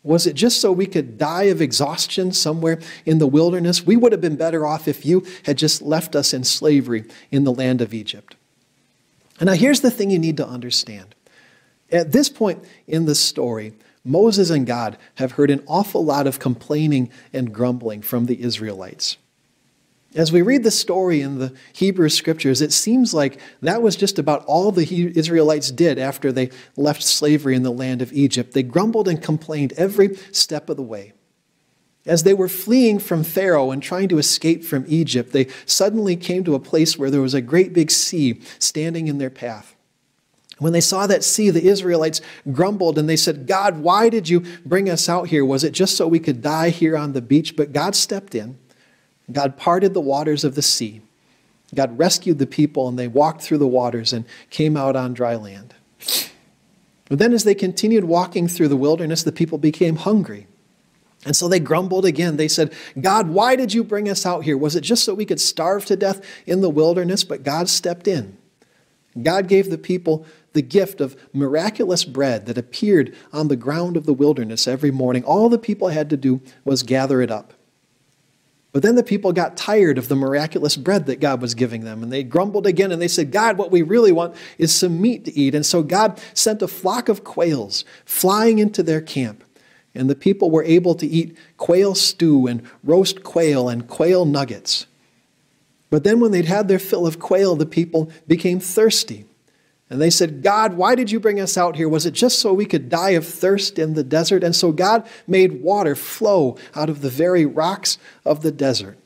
Was 0.02 0.26
it 0.26 0.34
just 0.34 0.62
so 0.62 0.72
we 0.72 0.86
could 0.86 1.18
die 1.18 1.44
of 1.44 1.62
exhaustion 1.62 2.32
somewhere 2.32 2.80
in 3.06 3.18
the 3.18 3.28
wilderness? 3.28 3.86
We 3.86 3.98
would 3.98 4.12
have 4.12 4.22
been 4.22 4.38
better 4.38 4.66
off 4.66 4.88
if 4.88 5.06
you 5.06 5.26
had 5.44 5.58
just 5.58 5.82
left 5.82 6.16
us 6.16 6.34
in 6.34 6.44
slavery 6.46 7.04
in 7.32 7.44
the 7.44 7.52
land 7.52 7.82
of 7.82 7.94
Egypt. 7.94 8.36
And 9.40 9.48
now 9.48 9.54
here's 9.54 9.82
the 9.82 9.92
thing 9.92 10.10
you 10.10 10.20
need 10.20 10.38
to 10.38 10.48
understand. 10.48 11.16
At 11.92 12.12
this 12.12 12.30
point 12.30 12.64
in 12.88 13.06
the 13.06 13.16
story, 13.16 13.74
Moses 14.06 14.50
and 14.50 14.66
God 14.66 14.98
have 15.16 15.34
heard 15.34 15.52
an 15.52 15.64
awful 15.68 16.04
lot 16.04 16.28
of 16.28 16.40
complaining 16.40 17.10
and 17.34 17.54
grumbling 17.54 18.02
from 18.02 18.26
the 18.26 18.42
Israelites. 18.42 19.18
As 20.16 20.32
we 20.32 20.42
read 20.42 20.64
the 20.64 20.72
story 20.72 21.22
in 21.22 21.38
the 21.38 21.54
Hebrew 21.74 22.10
scriptures, 22.10 22.62
it 22.62 22.74
seems 22.74 23.14
like 23.14 23.40
that 23.62 23.84
was 23.84 23.96
just 23.96 24.18
about 24.18 24.44
all 24.46 24.72
the 24.72 25.12
Israelites 25.16 25.70
did 25.70 26.00
after 26.00 26.32
they 26.32 26.50
left 26.76 27.04
slavery 27.04 27.56
in 27.56 27.62
the 27.62 27.72
land 27.72 28.02
of 28.02 28.12
Egypt. 28.12 28.54
They 28.54 28.64
grumbled 28.64 29.08
and 29.08 29.22
complained 29.22 29.74
every 29.78 30.16
step 30.32 30.68
of 30.70 30.78
the 30.78 30.84
way. 30.84 31.14
As 32.08 32.24
they 32.24 32.34
were 32.34 32.50
fleeing 32.50 32.98
from 32.98 33.24
Pharaoh 33.24 33.70
and 33.70 33.84
trying 33.84 34.08
to 34.10 34.18
escape 34.18 34.64
from 34.64 34.86
Egypt, 34.88 35.32
they 35.32 35.48
suddenly 35.68 36.16
came 36.16 36.44
to 36.44 36.56
a 36.56 36.60
place 36.60 36.98
where 36.98 37.12
there 37.12 37.22
was 37.22 37.36
a 37.36 37.42
great 37.42 37.72
big 37.72 37.92
sea 37.92 38.42
standing 38.58 39.08
in 39.08 39.20
their 39.20 39.30
path. 39.30 39.76
When 40.58 40.74
they 40.74 40.82
saw 40.82 41.08
that 41.08 41.24
sea, 41.24 41.52
the 41.52 41.68
Israelites 41.68 42.20
grumbled 42.52 42.98
and 42.98 43.08
they 43.08 43.16
said, 43.16 43.48
God, 43.48 43.80
why 43.80 44.10
did 44.10 44.28
you 44.28 44.44
bring 44.66 44.90
us 44.90 45.08
out 45.08 45.28
here? 45.28 45.46
Was 45.46 45.64
it 45.64 45.72
just 45.72 45.96
so 45.96 46.08
we 46.08 46.20
could 46.20 46.42
die 46.42 46.70
here 46.70 46.98
on 46.98 47.14
the 47.14 47.22
beach? 47.22 47.56
But 47.56 47.74
God 47.74 47.96
stepped 47.96 48.34
in 48.34 48.58
God 49.32 49.58
parted 49.58 49.94
the 49.94 50.02
waters 50.02 50.44
of 50.44 50.56
the 50.56 50.62
sea. 50.62 51.02
God 51.76 51.98
rescued 51.98 52.40
the 52.40 52.48
people, 52.48 52.88
and 52.88 52.98
they 52.98 53.08
walked 53.08 53.42
through 53.42 53.60
the 53.60 53.68
waters 53.68 54.12
and 54.12 54.26
came 54.50 54.76
out 54.76 54.96
on 54.96 55.14
dry 55.14 55.36
land. 55.36 55.76
But 57.08 57.20
then, 57.20 57.34
as 57.34 57.44
they 57.44 57.56
continued 57.56 58.06
walking 58.06 58.48
through 58.48 58.68
the 58.68 58.76
wilderness, 58.76 59.24
the 59.24 59.32
people 59.32 59.58
became 59.58 59.98
hungry. 59.98 60.48
And 61.26 61.36
so 61.36 61.48
they 61.48 61.60
grumbled 61.60 62.06
again. 62.06 62.38
They 62.38 62.48
said, 62.48 62.74
God, 63.00 63.30
why 63.30 63.56
did 63.56 63.74
you 63.74 63.84
bring 63.84 64.08
us 64.08 64.26
out 64.26 64.46
here? 64.46 64.58
Was 64.58 64.76
it 64.76 64.82
just 64.82 65.04
so 65.04 65.14
we 65.14 65.26
could 65.26 65.42
starve 65.42 65.86
to 65.86 65.96
death 65.96 66.26
in 66.46 66.62
the 66.62 66.70
wilderness? 66.70 67.24
But 67.24 67.44
God 67.44 67.68
stepped 67.68 68.08
in. 68.08 68.38
God 69.22 69.48
gave 69.48 69.70
the 69.70 69.78
people 69.78 70.26
the 70.54 70.62
gift 70.62 71.02
of 71.02 71.18
miraculous 71.34 72.06
bread 72.06 72.46
that 72.46 72.58
appeared 72.58 73.14
on 73.34 73.50
the 73.50 73.56
ground 73.56 73.98
of 73.98 74.06
the 74.06 74.14
wilderness 74.14 74.68
every 74.68 74.92
morning. 74.92 75.24
All 75.24 75.50
the 75.50 75.60
people 75.60 75.90
had 75.90 76.10
to 76.12 76.18
do 76.18 76.42
was 76.64 76.84
gather 76.84 77.22
it 77.22 77.32
up. 77.32 77.54
But 78.72 78.84
then 78.84 78.96
the 78.96 79.04
people 79.04 79.34
got 79.34 79.58
tired 79.58 79.98
of 79.98 80.10
the 80.10 80.16
miraculous 80.16 80.78
bread 80.78 81.08
that 81.08 81.20
God 81.20 81.42
was 81.42 81.56
giving 81.56 81.84
them, 81.86 82.04
and 82.04 82.12
they 82.12 82.24
grumbled 82.24 82.68
again 82.68 82.92
and 82.92 83.02
they 83.02 83.08
said, 83.08 83.32
God, 83.32 83.58
what 83.58 83.72
we 83.72 83.82
really 83.82 84.12
want 84.12 84.36
is 84.60 84.76
some 84.76 85.02
meat 85.02 85.26
to 85.26 85.36
eat. 85.36 85.56
And 85.56 85.66
so 85.66 85.82
God 85.82 86.22
sent 86.36 86.62
a 86.62 86.68
flock 86.68 87.10
of 87.10 87.24
quails 87.24 87.84
flying 88.06 88.60
into 88.60 88.84
their 88.84 89.02
camp, 89.02 89.44
and 89.96 90.08
the 90.08 90.16
people 90.16 90.52
were 90.52 90.64
able 90.64 90.94
to 90.96 91.08
eat 91.08 91.36
quail 91.58 91.96
stew 91.96 92.46
and 92.46 92.62
roast 92.84 93.24
quail 93.24 93.70
and 93.70 93.88
quail 93.88 94.26
nuggets. 94.26 94.86
But 95.90 96.04
then 96.04 96.20
when 96.20 96.32
they'd 96.32 96.46
had 96.46 96.68
their 96.68 96.78
fill 96.78 97.08
of 97.08 97.20
quail, 97.20 97.56
the 97.56 97.66
people 97.66 98.12
became 98.28 98.60
thirsty. 98.60 99.26
And 99.90 100.00
they 100.00 100.12
said, 100.12 100.44
God, 100.44 100.74
why 100.74 100.94
did 100.94 101.10
you 101.10 101.20
bring 101.20 101.40
us 101.40 101.58
out 101.58 101.76
here? 101.76 101.90
Was 101.90 102.06
it 102.06 102.14
just 102.14 102.40
so 102.40 102.54
we 102.54 102.66
could 102.66 102.90
die 102.90 103.12
of 103.12 103.26
thirst 103.26 103.80
in 103.80 103.96
the 103.96 104.04
desert? 104.04 104.44
And 104.44 104.56
so 104.56 104.72
God 104.72 105.08
made 105.26 105.64
water 105.64 105.96
flow 105.96 106.58
out 106.76 106.90
of 106.90 107.02
the 107.02 107.10
very 107.10 107.46
rocks 107.46 107.98
of 108.24 108.42
the 108.42 108.52
desert. 108.52 108.98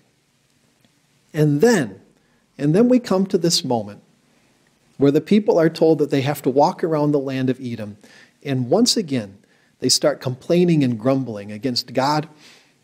And 1.33 1.61
then, 1.61 2.01
and 2.57 2.75
then 2.75 2.89
we 2.89 2.99
come 2.99 3.25
to 3.27 3.37
this 3.37 3.63
moment 3.63 4.01
where 4.97 5.11
the 5.11 5.21
people 5.21 5.57
are 5.57 5.69
told 5.69 5.99
that 5.99 6.11
they 6.11 6.21
have 6.21 6.41
to 6.41 6.49
walk 6.49 6.83
around 6.83 7.11
the 7.11 7.19
land 7.19 7.49
of 7.49 7.59
Edom. 7.61 7.97
And 8.43 8.69
once 8.69 8.97
again, 8.97 9.37
they 9.79 9.89
start 9.89 10.21
complaining 10.21 10.83
and 10.83 10.99
grumbling 10.99 11.51
against 11.51 11.93
God 11.93 12.27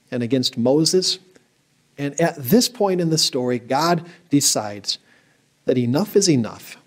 and 0.09 0.23
against 0.23 0.57
Moses. 0.57 1.19
And 1.97 2.19
at 2.19 2.37
this 2.37 2.69
point 2.69 3.01
in 3.01 3.09
the 3.09 3.17
story, 3.17 3.59
God 3.59 4.05
decides 4.29 4.99
that 5.65 5.77
enough 5.77 6.15
is 6.15 6.29
enough 6.29 6.77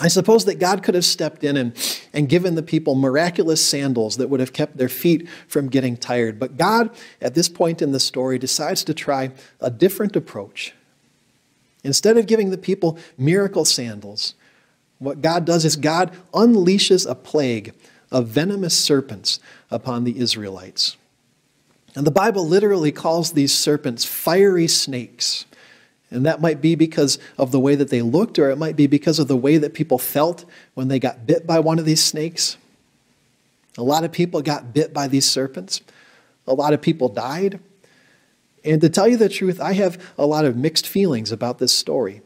I 0.00 0.08
suppose 0.08 0.46
that 0.46 0.58
God 0.58 0.82
could 0.82 0.94
have 0.94 1.04
stepped 1.04 1.44
in 1.44 1.56
and, 1.56 1.76
and 2.14 2.28
given 2.28 2.54
the 2.54 2.62
people 2.62 2.94
miraculous 2.94 3.64
sandals 3.64 4.16
that 4.16 4.28
would 4.28 4.40
have 4.40 4.54
kept 4.54 4.78
their 4.78 4.88
feet 4.88 5.28
from 5.46 5.68
getting 5.68 5.96
tired. 5.96 6.40
But 6.40 6.56
God, 6.56 6.90
at 7.20 7.34
this 7.34 7.50
point 7.50 7.82
in 7.82 7.92
the 7.92 8.00
story, 8.00 8.38
decides 8.38 8.82
to 8.84 8.94
try 8.94 9.32
a 9.60 9.70
different 9.70 10.16
approach. 10.16 10.72
Instead 11.84 12.16
of 12.16 12.26
giving 12.26 12.50
the 12.50 12.58
people 12.58 12.98
miracle 13.18 13.66
sandals, 13.66 14.34
what 14.98 15.20
God 15.20 15.44
does 15.44 15.64
is 15.64 15.76
God 15.76 16.12
unleashes 16.32 17.08
a 17.08 17.14
plague 17.14 17.74
of 18.10 18.28
venomous 18.28 18.76
serpents 18.76 19.38
upon 19.70 20.04
the 20.04 20.18
Israelites. 20.18 20.96
And 21.94 22.06
the 22.06 22.10
Bible 22.10 22.46
literally 22.46 22.92
calls 22.92 23.32
these 23.32 23.52
serpents 23.52 24.04
fiery 24.04 24.66
snakes. 24.66 25.46
And 26.10 26.26
that 26.26 26.40
might 26.40 26.60
be 26.60 26.74
because 26.74 27.18
of 27.38 27.52
the 27.52 27.60
way 27.60 27.74
that 27.76 27.90
they 27.90 28.02
looked, 28.02 28.38
or 28.38 28.50
it 28.50 28.58
might 28.58 28.76
be 28.76 28.86
because 28.86 29.18
of 29.18 29.28
the 29.28 29.36
way 29.36 29.58
that 29.58 29.74
people 29.74 29.98
felt 29.98 30.44
when 30.74 30.88
they 30.88 30.98
got 30.98 31.26
bit 31.26 31.46
by 31.46 31.60
one 31.60 31.78
of 31.78 31.84
these 31.84 32.02
snakes. 32.02 32.56
A 33.78 33.82
lot 33.82 34.04
of 34.04 34.10
people 34.10 34.42
got 34.42 34.74
bit 34.74 34.92
by 34.92 35.06
these 35.06 35.28
serpents. 35.28 35.80
A 36.46 36.54
lot 36.54 36.72
of 36.72 36.82
people 36.82 37.08
died. 37.08 37.60
And 38.64 38.80
to 38.80 38.88
tell 38.88 39.06
you 39.06 39.16
the 39.16 39.28
truth, 39.28 39.60
I 39.60 39.74
have 39.74 40.02
a 40.18 40.26
lot 40.26 40.44
of 40.44 40.56
mixed 40.56 40.86
feelings 40.86 41.30
about 41.30 41.58
this 41.58 41.72
story. 41.72 42.22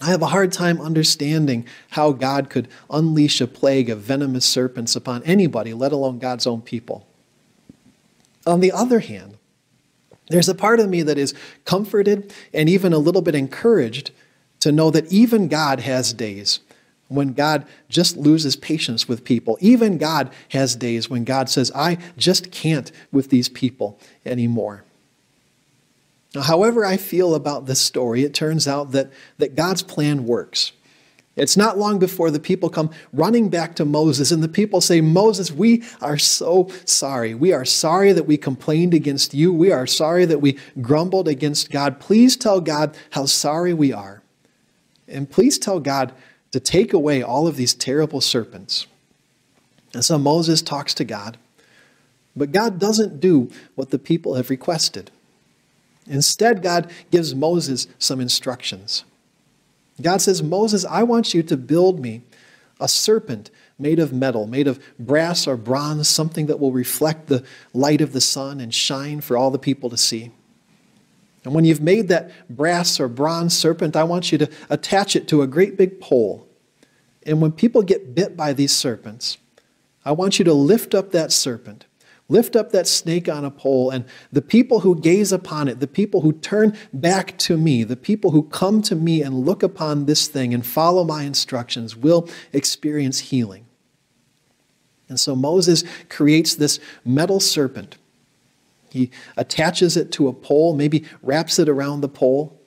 I 0.00 0.06
have 0.06 0.22
a 0.22 0.26
hard 0.26 0.52
time 0.52 0.80
understanding 0.80 1.66
how 1.90 2.12
God 2.12 2.50
could 2.50 2.68
unleash 2.88 3.40
a 3.40 3.48
plague 3.48 3.90
of 3.90 3.98
venomous 3.98 4.46
serpents 4.46 4.94
upon 4.94 5.24
anybody, 5.24 5.74
let 5.74 5.90
alone 5.90 6.20
God's 6.20 6.46
own 6.46 6.62
people. 6.62 7.04
On 8.46 8.60
the 8.60 8.70
other 8.70 9.00
hand, 9.00 9.37
there's 10.28 10.48
a 10.48 10.54
part 10.54 10.80
of 10.80 10.88
me 10.88 11.02
that 11.02 11.18
is 11.18 11.34
comforted 11.64 12.32
and 12.52 12.68
even 12.68 12.92
a 12.92 12.98
little 12.98 13.22
bit 13.22 13.34
encouraged 13.34 14.10
to 14.60 14.72
know 14.72 14.90
that 14.90 15.10
even 15.12 15.48
God 15.48 15.80
has 15.80 16.12
days 16.12 16.60
when 17.08 17.32
God 17.32 17.66
just 17.88 18.16
loses 18.16 18.54
patience 18.54 19.08
with 19.08 19.24
people. 19.24 19.56
Even 19.60 19.98
God 19.98 20.30
has 20.50 20.76
days 20.76 21.08
when 21.08 21.24
God 21.24 21.48
says, 21.48 21.72
I 21.74 21.98
just 22.16 22.50
can't 22.52 22.92
with 23.10 23.30
these 23.30 23.48
people 23.48 23.98
anymore. 24.26 24.84
Now, 26.34 26.42
however 26.42 26.84
I 26.84 26.98
feel 26.98 27.34
about 27.34 27.66
this 27.66 27.80
story, 27.80 28.22
it 28.22 28.34
turns 28.34 28.68
out 28.68 28.92
that, 28.92 29.10
that 29.38 29.54
God's 29.54 29.82
plan 29.82 30.26
works. 30.26 30.72
It's 31.38 31.56
not 31.56 31.78
long 31.78 32.00
before 32.00 32.32
the 32.32 32.40
people 32.40 32.68
come 32.68 32.90
running 33.12 33.48
back 33.48 33.76
to 33.76 33.84
Moses, 33.84 34.32
and 34.32 34.42
the 34.42 34.48
people 34.48 34.80
say, 34.80 35.00
Moses, 35.00 35.52
we 35.52 35.84
are 36.02 36.18
so 36.18 36.68
sorry. 36.84 37.32
We 37.32 37.52
are 37.52 37.64
sorry 37.64 38.12
that 38.12 38.24
we 38.24 38.36
complained 38.36 38.92
against 38.92 39.34
you. 39.34 39.52
We 39.52 39.70
are 39.70 39.86
sorry 39.86 40.24
that 40.24 40.40
we 40.40 40.58
grumbled 40.80 41.28
against 41.28 41.70
God. 41.70 42.00
Please 42.00 42.36
tell 42.36 42.60
God 42.60 42.96
how 43.10 43.26
sorry 43.26 43.72
we 43.72 43.92
are. 43.92 44.20
And 45.06 45.30
please 45.30 45.58
tell 45.58 45.78
God 45.78 46.12
to 46.50 46.58
take 46.58 46.92
away 46.92 47.22
all 47.22 47.46
of 47.46 47.56
these 47.56 47.72
terrible 47.72 48.20
serpents. 48.20 48.88
And 49.94 50.04
so 50.04 50.18
Moses 50.18 50.60
talks 50.60 50.92
to 50.94 51.04
God, 51.04 51.38
but 52.34 52.52
God 52.52 52.80
doesn't 52.80 53.20
do 53.20 53.50
what 53.76 53.90
the 53.90 53.98
people 53.98 54.34
have 54.34 54.50
requested. 54.50 55.12
Instead, 56.06 56.62
God 56.62 56.90
gives 57.12 57.34
Moses 57.34 57.86
some 57.98 58.20
instructions. 58.20 59.04
God 60.00 60.20
says, 60.20 60.42
Moses, 60.42 60.84
I 60.84 61.02
want 61.02 61.34
you 61.34 61.42
to 61.42 61.56
build 61.56 62.00
me 62.00 62.22
a 62.80 62.88
serpent 62.88 63.50
made 63.78 63.98
of 63.98 64.12
metal, 64.12 64.46
made 64.46 64.66
of 64.68 64.80
brass 64.98 65.46
or 65.46 65.56
bronze, 65.56 66.08
something 66.08 66.46
that 66.46 66.60
will 66.60 66.72
reflect 66.72 67.26
the 67.26 67.44
light 67.72 68.00
of 68.00 68.12
the 68.12 68.20
sun 68.20 68.60
and 68.60 68.74
shine 68.74 69.20
for 69.20 69.36
all 69.36 69.50
the 69.50 69.58
people 69.58 69.90
to 69.90 69.96
see. 69.96 70.30
And 71.44 71.54
when 71.54 71.64
you've 71.64 71.80
made 71.80 72.08
that 72.08 72.30
brass 72.50 73.00
or 73.00 73.08
bronze 73.08 73.56
serpent, 73.56 73.96
I 73.96 74.04
want 74.04 74.32
you 74.32 74.38
to 74.38 74.50
attach 74.68 75.16
it 75.16 75.28
to 75.28 75.42
a 75.42 75.46
great 75.46 75.76
big 75.76 76.00
pole. 76.00 76.46
And 77.24 77.40
when 77.40 77.52
people 77.52 77.82
get 77.82 78.14
bit 78.14 78.36
by 78.36 78.52
these 78.52 78.72
serpents, 78.72 79.38
I 80.04 80.12
want 80.12 80.38
you 80.38 80.44
to 80.44 80.52
lift 80.52 80.94
up 80.94 81.12
that 81.12 81.32
serpent 81.32 81.86
Lift 82.30 82.56
up 82.56 82.72
that 82.72 82.86
snake 82.86 83.26
on 83.26 83.44
a 83.44 83.50
pole, 83.50 83.90
and 83.90 84.04
the 84.30 84.42
people 84.42 84.80
who 84.80 85.00
gaze 85.00 85.32
upon 85.32 85.66
it, 85.66 85.80
the 85.80 85.86
people 85.86 86.20
who 86.20 86.32
turn 86.32 86.76
back 86.92 87.38
to 87.38 87.56
me, 87.56 87.84
the 87.84 87.96
people 87.96 88.32
who 88.32 88.42
come 88.42 88.82
to 88.82 88.94
me 88.94 89.22
and 89.22 89.46
look 89.46 89.62
upon 89.62 90.04
this 90.04 90.28
thing 90.28 90.52
and 90.52 90.66
follow 90.66 91.04
my 91.04 91.22
instructions 91.22 91.96
will 91.96 92.28
experience 92.52 93.18
healing. 93.18 93.64
And 95.08 95.18
so 95.18 95.34
Moses 95.34 95.84
creates 96.10 96.54
this 96.54 96.80
metal 97.02 97.40
serpent. 97.40 97.96
He 98.90 99.10
attaches 99.36 99.96
it 99.96 100.12
to 100.12 100.28
a 100.28 100.34
pole, 100.34 100.74
maybe 100.74 101.06
wraps 101.22 101.58
it 101.58 101.68
around 101.68 102.02
the 102.02 102.08
pole. 102.08 102.60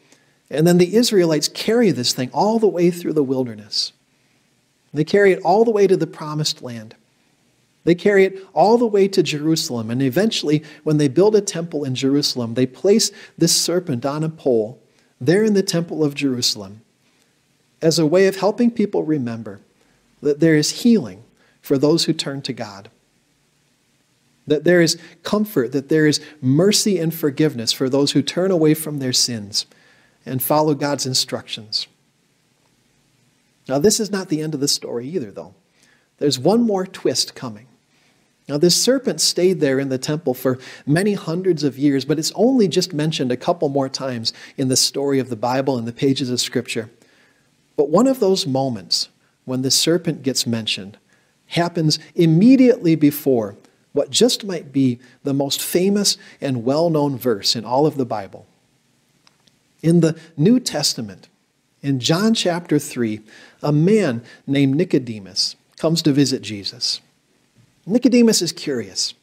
And 0.49 0.65
then 0.65 0.79
the 0.79 0.95
Israelites 0.95 1.47
carry 1.47 1.91
this 1.91 2.13
thing 2.13 2.31
all 2.33 2.57
the 2.57 2.67
way 2.67 2.89
through 2.89 3.13
the 3.13 3.23
wilderness. 3.23 3.93
They 4.93 5.03
carry 5.03 5.31
it 5.31 5.41
all 5.43 5.63
the 5.63 5.71
way 5.71 5.85
to 5.87 5.95
the 5.95 6.07
promised 6.07 6.61
land. 6.61 6.95
They 7.83 7.95
carry 7.95 8.25
it 8.25 8.47
all 8.53 8.77
the 8.77 8.85
way 8.85 9.07
to 9.07 9.23
Jerusalem. 9.23 9.89
And 9.89 10.01
eventually, 10.01 10.63
when 10.83 10.97
they 10.97 11.07
build 11.07 11.35
a 11.35 11.41
temple 11.41 11.83
in 11.83 11.95
Jerusalem, 11.95 12.53
they 12.53 12.65
place 12.65 13.11
this 13.37 13.55
serpent 13.55 14.05
on 14.05 14.23
a 14.23 14.29
pole 14.29 14.79
there 15.19 15.43
in 15.43 15.53
the 15.53 15.63
temple 15.63 16.03
of 16.03 16.15
Jerusalem 16.15 16.81
as 17.81 17.97
a 17.97 18.05
way 18.05 18.27
of 18.27 18.37
helping 18.37 18.71
people 18.71 19.03
remember 19.03 19.59
that 20.21 20.39
there 20.39 20.55
is 20.55 20.81
healing 20.81 21.23
for 21.61 21.77
those 21.77 22.05
who 22.05 22.13
turn 22.13 22.41
to 22.43 22.53
God. 22.53 22.89
That 24.47 24.63
there 24.63 24.81
is 24.81 24.99
comfort, 25.23 25.71
that 25.71 25.89
there 25.89 26.07
is 26.07 26.19
mercy 26.41 26.99
and 26.99 27.13
forgiveness 27.13 27.71
for 27.71 27.89
those 27.89 28.11
who 28.11 28.21
turn 28.21 28.51
away 28.51 28.73
from 28.73 28.99
their 28.99 29.13
sins 29.13 29.65
and 30.25 30.41
follow 30.41 30.73
God's 30.75 31.05
instructions. 31.05 31.87
Now, 33.67 33.79
this 33.79 33.99
is 33.99 34.11
not 34.11 34.29
the 34.29 34.41
end 34.41 34.53
of 34.53 34.59
the 34.59 34.67
story 34.67 35.07
either, 35.07 35.31
though. 35.31 35.53
There's 36.17 36.37
one 36.37 36.61
more 36.61 36.85
twist 36.85 37.35
coming. 37.35 37.67
Now, 38.51 38.57
this 38.57 38.75
serpent 38.75 39.21
stayed 39.21 39.61
there 39.61 39.79
in 39.79 39.87
the 39.87 39.97
temple 39.97 40.33
for 40.33 40.59
many 40.85 41.13
hundreds 41.13 41.63
of 41.63 41.79
years, 41.79 42.03
but 42.03 42.19
it's 42.19 42.33
only 42.35 42.67
just 42.67 42.91
mentioned 42.91 43.31
a 43.31 43.37
couple 43.37 43.69
more 43.69 43.87
times 43.87 44.33
in 44.57 44.67
the 44.67 44.75
story 44.75 45.19
of 45.19 45.29
the 45.29 45.37
Bible 45.37 45.77
and 45.77 45.87
the 45.87 45.93
pages 45.93 46.29
of 46.29 46.41
Scripture. 46.41 46.89
But 47.77 47.87
one 47.87 48.07
of 48.07 48.19
those 48.19 48.45
moments 48.45 49.07
when 49.45 49.61
the 49.61 49.71
serpent 49.71 50.21
gets 50.21 50.45
mentioned 50.45 50.97
happens 51.45 51.97
immediately 52.13 52.95
before 52.95 53.55
what 53.93 54.09
just 54.09 54.43
might 54.43 54.73
be 54.73 54.99
the 55.23 55.33
most 55.33 55.61
famous 55.61 56.17
and 56.41 56.65
well 56.65 56.89
known 56.89 57.17
verse 57.17 57.55
in 57.55 57.63
all 57.63 57.85
of 57.85 57.95
the 57.95 58.05
Bible. 58.05 58.45
In 59.81 60.01
the 60.01 60.19
New 60.35 60.59
Testament, 60.59 61.29
in 61.81 62.01
John 62.01 62.33
chapter 62.33 62.79
3, 62.79 63.21
a 63.63 63.71
man 63.71 64.21
named 64.45 64.75
Nicodemus 64.75 65.55
comes 65.77 66.01
to 66.01 66.11
visit 66.11 66.41
Jesus. 66.41 66.99
Nicodemus 67.85 68.41
is 68.41 68.51
curious. 68.51 69.13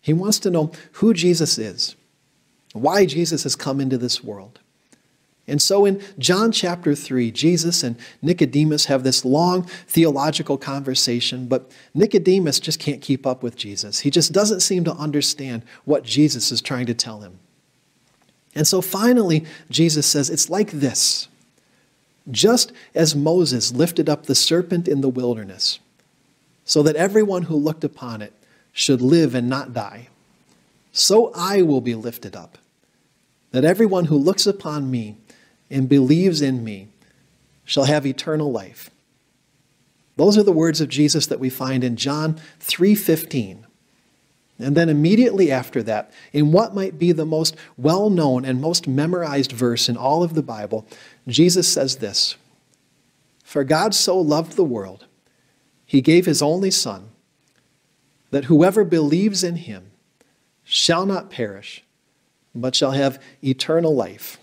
He 0.00 0.12
wants 0.12 0.38
to 0.40 0.50
know 0.50 0.70
who 0.92 1.14
Jesus 1.14 1.58
is, 1.58 1.96
why 2.72 3.06
Jesus 3.06 3.42
has 3.44 3.56
come 3.56 3.80
into 3.80 3.98
this 3.98 4.22
world. 4.22 4.60
And 5.46 5.60
so 5.60 5.84
in 5.84 6.02
John 6.18 6.52
chapter 6.52 6.94
3, 6.94 7.30
Jesus 7.30 7.82
and 7.82 7.96
Nicodemus 8.22 8.86
have 8.86 9.02
this 9.02 9.24
long 9.24 9.64
theological 9.86 10.56
conversation, 10.56 11.46
but 11.46 11.70
Nicodemus 11.92 12.60
just 12.60 12.78
can't 12.78 13.02
keep 13.02 13.26
up 13.26 13.42
with 13.42 13.56
Jesus. 13.56 14.00
He 14.00 14.10
just 14.10 14.32
doesn't 14.32 14.60
seem 14.60 14.84
to 14.84 14.94
understand 14.94 15.62
what 15.84 16.02
Jesus 16.02 16.50
is 16.50 16.62
trying 16.62 16.86
to 16.86 16.94
tell 16.94 17.20
him. 17.20 17.38
And 18.54 18.66
so 18.66 18.80
finally, 18.80 19.44
Jesus 19.68 20.06
says, 20.06 20.30
It's 20.30 20.48
like 20.48 20.70
this. 20.70 21.28
Just 22.30 22.72
as 22.94 23.14
Moses 23.14 23.70
lifted 23.72 24.08
up 24.08 24.24
the 24.24 24.34
serpent 24.34 24.88
in 24.88 25.02
the 25.02 25.10
wilderness, 25.10 25.78
so 26.64 26.82
that 26.82 26.96
everyone 26.96 27.42
who 27.42 27.56
looked 27.56 27.84
upon 27.84 28.22
it 28.22 28.32
should 28.72 29.00
live 29.00 29.34
and 29.34 29.48
not 29.48 29.72
die. 29.72 30.08
So 30.92 31.32
I 31.34 31.62
will 31.62 31.80
be 31.80 31.94
lifted 31.94 32.34
up, 32.34 32.58
that 33.50 33.64
everyone 33.64 34.06
who 34.06 34.16
looks 34.16 34.46
upon 34.46 34.90
me 34.90 35.16
and 35.70 35.88
believes 35.88 36.40
in 36.40 36.64
me 36.64 36.88
shall 37.64 37.84
have 37.84 38.06
eternal 38.06 38.50
life. 38.52 38.90
Those 40.16 40.38
are 40.38 40.42
the 40.42 40.52
words 40.52 40.80
of 40.80 40.88
Jesus 40.88 41.26
that 41.26 41.40
we 41.40 41.50
find 41.50 41.82
in 41.82 41.96
John 41.96 42.40
3:15. 42.60 43.66
And 44.56 44.76
then 44.76 44.88
immediately 44.88 45.50
after 45.50 45.82
that, 45.82 46.12
in 46.32 46.52
what 46.52 46.76
might 46.76 46.96
be 46.96 47.10
the 47.10 47.26
most 47.26 47.56
well-known 47.76 48.44
and 48.44 48.60
most 48.60 48.86
memorized 48.86 49.50
verse 49.50 49.88
in 49.88 49.96
all 49.96 50.22
of 50.22 50.34
the 50.34 50.42
Bible, 50.42 50.86
Jesus 51.26 51.66
says 51.66 51.96
this: 51.96 52.36
For 53.42 53.64
God 53.64 53.94
so 53.94 54.16
loved 54.16 54.52
the 54.52 54.62
world 54.62 55.06
he 55.94 56.00
gave 56.00 56.26
his 56.26 56.42
only 56.42 56.72
Son, 56.72 57.10
that 58.32 58.46
whoever 58.46 58.82
believes 58.82 59.44
in 59.44 59.54
him 59.54 59.92
shall 60.64 61.06
not 61.06 61.30
perish, 61.30 61.84
but 62.52 62.74
shall 62.74 62.90
have 62.90 63.22
eternal 63.44 63.94
life. 63.94 64.36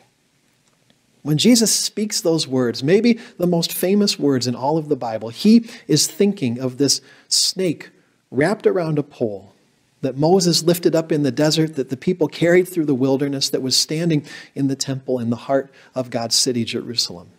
When 1.24 1.38
Jesus 1.38 1.78
speaks 1.78 2.22
those 2.22 2.48
words, 2.48 2.86
maybe 2.86 3.20
the 3.38 3.48
most 3.48 3.74
famous 3.74 4.18
words 4.18 4.48
in 4.48 4.56
all 4.56 4.78
of 4.78 4.88
the 4.88 4.96
Bible, 4.96 5.28
he 5.28 5.70
is 5.90 6.08
thinking 6.08 6.58
of 6.58 6.78
this 6.78 7.02
snake 7.28 7.90
wrapped 8.32 8.66
around 8.66 8.98
a 8.98 9.04
pole 9.04 9.54
that 10.00 10.16
Moses 10.16 10.64
lifted 10.64 10.96
up 10.96 11.12
in 11.12 11.24
the 11.24 11.34
desert, 11.34 11.76
that 11.76 11.90
the 11.90 11.98
people 11.98 12.30
carried 12.30 12.70
through 12.70 12.86
the 12.86 12.96
wilderness, 12.96 13.50
that 13.50 13.62
was 13.62 13.76
standing 13.76 14.26
in 14.56 14.70
the 14.70 14.76
temple 14.78 15.20
in 15.20 15.30
the 15.30 15.36
heart 15.36 15.70
of 15.96 16.12
God's 16.12 16.36
city, 16.36 16.64
Jerusalem. 16.64 17.30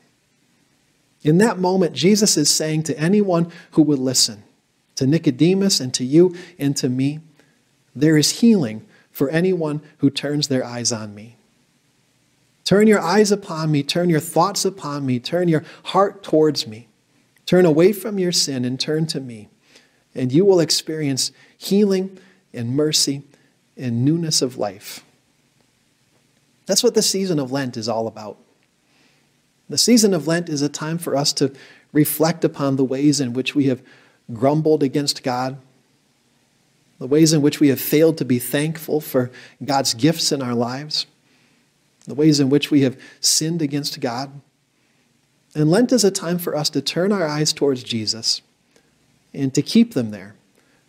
In 1.23 1.39
that 1.39 1.59
moment, 1.59 1.95
Jesus 1.95 2.37
is 2.37 2.51
saying 2.51 2.83
to 2.85 2.99
anyone 2.99 3.51
who 3.73 3.83
would 3.83 3.99
listen, 3.99 4.43
to 4.97 5.07
Nicodemus 5.07 5.81
and 5.81 5.95
to 5.95 6.05
you 6.05 6.35
and 6.59 6.77
to 6.77 6.89
me, 6.89 7.21
there 7.95 8.17
is 8.17 8.41
healing 8.41 8.87
for 9.11 9.29
anyone 9.31 9.83
who 9.99 10.11
turns 10.11 10.49
their 10.49 10.65
eyes 10.65 10.91
on 10.93 11.15
me. 11.15 11.37
Turn 12.65 12.87
your 12.87 13.01
eyes 13.01 13.33
upon 13.33 13.71
me, 13.71 13.83
turn 13.83 14.09
your 14.09 14.21
thoughts 14.21 14.65
upon 14.65 15.05
me, 15.05 15.19
turn 15.19 15.49
your 15.49 15.65
heart 15.85 16.23
towards 16.23 16.67
me. 16.67 16.89
Turn 17.45 17.67
away 17.67 17.93
from 17.93 18.19
your 18.19 18.33
sin 18.33 18.65
and 18.65 18.79
turn 18.79 19.07
to 19.09 19.21
me, 19.21 19.49
and 20.15 20.33
you 20.33 20.45
will 20.45 20.61
experience 20.61 21.33
healing 21.59 22.19
and 22.55 22.77
mercy 22.77 23.23
and 23.77 24.05
newness 24.05 24.43
of 24.43 24.57
life. 24.57 25.05
That's 26.67 26.83
what 26.83 26.95
the 26.95 27.03
season 27.03 27.39
of 27.39 27.51
Lent 27.51 27.77
is 27.77 27.89
all 27.89 28.07
about. 28.07 28.39
The 29.73 29.79
season 29.79 30.13
of 30.13 30.27
Lent 30.27 30.51
is 30.51 30.61
a 30.61 30.69
time 30.69 30.99
for 30.99 31.17
us 31.17 31.33
to 31.33 31.51
reflect 31.95 32.45
upon 32.45 32.77
the 32.77 32.85
ways 32.85 33.23
in 33.23 33.33
which 33.33 33.55
we 33.55 33.69
have 33.69 33.83
grumbled 34.31 34.83
against 34.83 35.23
God, 35.23 35.57
the 36.99 37.07
ways 37.07 37.33
in 37.33 37.41
which 37.41 37.59
we 37.59 37.69
have 37.69 37.81
failed 37.81 38.19
to 38.19 38.27
be 38.27 38.39
thankful 38.39 39.01
for 39.01 39.31
God's 39.65 39.95
gifts 39.95 40.31
in 40.31 40.43
our 40.43 40.53
lives, 40.53 41.07
the 42.05 42.15
ways 42.15 42.39
in 42.39 42.51
which 42.51 42.71
we 42.71 42.83
have 42.83 43.01
sinned 43.19 43.63
against 43.63 43.99
God. 44.01 44.43
And 45.55 45.71
Lent 45.71 45.91
is 45.91 46.05
a 46.05 46.11
time 46.11 46.37
for 46.37 46.55
us 46.55 46.69
to 46.69 46.83
turn 46.83 47.11
our 47.11 47.27
eyes 47.27 47.55
towards 47.55 47.83
Jesus 47.83 48.43
and 49.33 49.55
to 49.55 49.63
keep 49.63 49.95
them 49.95 50.11
there 50.11 50.35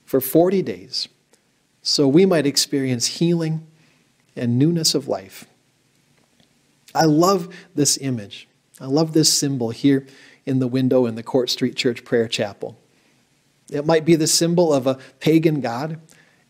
for 0.04 0.19
40 0.19 0.62
days 0.62 1.08
so 1.82 2.06
we 2.06 2.26
might 2.26 2.46
experience 2.46 3.06
healing 3.08 3.65
and 4.36 4.60
newness 4.60 4.93
of 4.93 5.08
life. 5.08 5.46
I 6.93 7.06
love 7.06 7.48
this 7.76 7.98
image 8.02 8.50
I 8.84 8.88
love 8.88 9.13
this 9.13 9.32
symbol 9.32 9.69
here 9.69 10.06
in 10.46 10.60
the 10.60 10.67
window 10.67 11.06
in 11.06 11.15
the 11.15 11.24
Court 11.24 11.50
Street 11.50 11.78
Church 11.78 12.04
Prayer 12.04 12.28
Chapel. 12.28 12.78
It 13.72 13.86
might 13.86 14.04
be 14.04 14.17
the 14.17 14.28
symbol 14.28 14.74
of 14.74 14.86
a 14.86 15.00
pagan 15.22 15.62
god. 15.62 16.02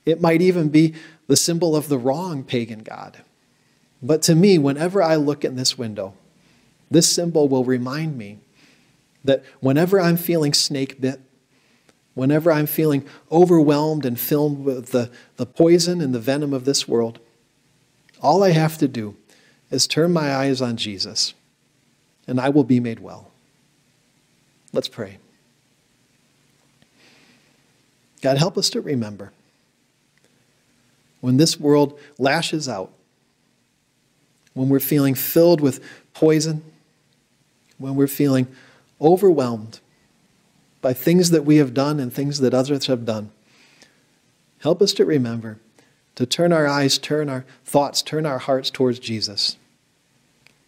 It 0.04 0.20
might 0.20 0.42
even 0.42 0.70
be 0.70 0.96
the 1.28 1.38
symbol 1.38 1.76
of 1.76 1.90
the 1.90 1.98
wrong 2.00 2.44
pagan 2.44 2.80
god. 2.80 3.22
But 4.02 4.24
to 4.24 4.34
me, 4.34 4.58
whenever 4.58 5.04
I 5.04 5.16
look 5.16 5.46
in 5.46 5.58
this 5.58 5.78
window, 5.78 6.16
this 6.90 7.08
symbol 7.08 7.48
will 7.48 7.66
remind 7.66 8.18
me 8.18 8.40
that 9.24 9.44
whenever 9.60 10.02
I'm 10.02 10.18
feeling 10.18 10.56
snake 10.56 11.00
bit, 11.00 11.22
whenever 12.16 12.52
I'm 12.52 12.66
feeling 12.66 13.06
overwhelmed 13.32 14.08
and 14.08 14.20
filled 14.20 14.66
with 14.66 14.88
the, 14.88 15.12
the 15.38 15.46
poison 15.46 16.02
and 16.02 16.16
the 16.16 16.20
venom 16.20 16.52
of 16.52 16.66
this 16.66 16.88
world, 16.88 17.20
all 18.24 18.42
I 18.42 18.54
have 18.54 18.80
to 18.80 18.88
do 18.88 19.18
is 19.70 19.86
turn 19.86 20.12
my 20.12 20.34
eyes 20.34 20.64
on 20.64 20.78
Jesus 20.78 21.36
and 22.28 22.40
I 22.40 22.50
will 22.50 22.64
be 22.64 22.80
made 22.80 23.00
well. 23.00 23.32
Let's 24.72 24.88
pray. 24.88 25.18
God, 28.22 28.38
help 28.38 28.58
us 28.58 28.70
to 28.72 28.82
remember 28.82 29.32
when 31.20 31.38
this 31.38 31.60
world 31.60 31.98
lashes 32.18 32.68
out, 32.68 32.92
when 34.54 34.70
we're 34.70 34.80
feeling 34.80 35.16
filled 35.16 35.62
with 35.62 35.84
poison, 36.14 36.64
when 37.78 37.96
we're 37.96 38.08
feeling 38.08 38.48
overwhelmed, 39.02 39.80
by 40.82 40.94
things 40.94 41.30
that 41.32 41.46
we 41.46 41.58
have 41.58 41.74
done 41.74 42.00
and 42.00 42.12
things 42.12 42.40
that 42.40 42.54
others 42.54 42.88
have 42.88 43.06
done. 43.06 43.32
Help 44.60 44.82
us 44.82 44.94
to 44.94 45.06
remember 45.06 45.60
to 46.16 46.26
turn 46.26 46.54
our 46.54 46.68
eyes, 46.68 46.98
turn 46.98 47.30
our 47.30 47.46
thoughts, 47.66 48.02
turn 48.02 48.26
our 48.26 48.38
hearts 48.38 48.70
towards 48.70 49.00
Jesus, 49.00 49.58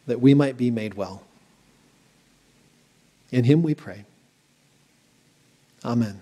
that 0.07 0.21
we 0.21 0.33
might 0.33 0.57
be 0.57 0.71
made 0.71 0.93
well. 0.95 1.24
In 3.35 3.43
him 3.43 3.63
we 3.63 3.75
pray. 3.75 4.05
Amen. 5.83 6.21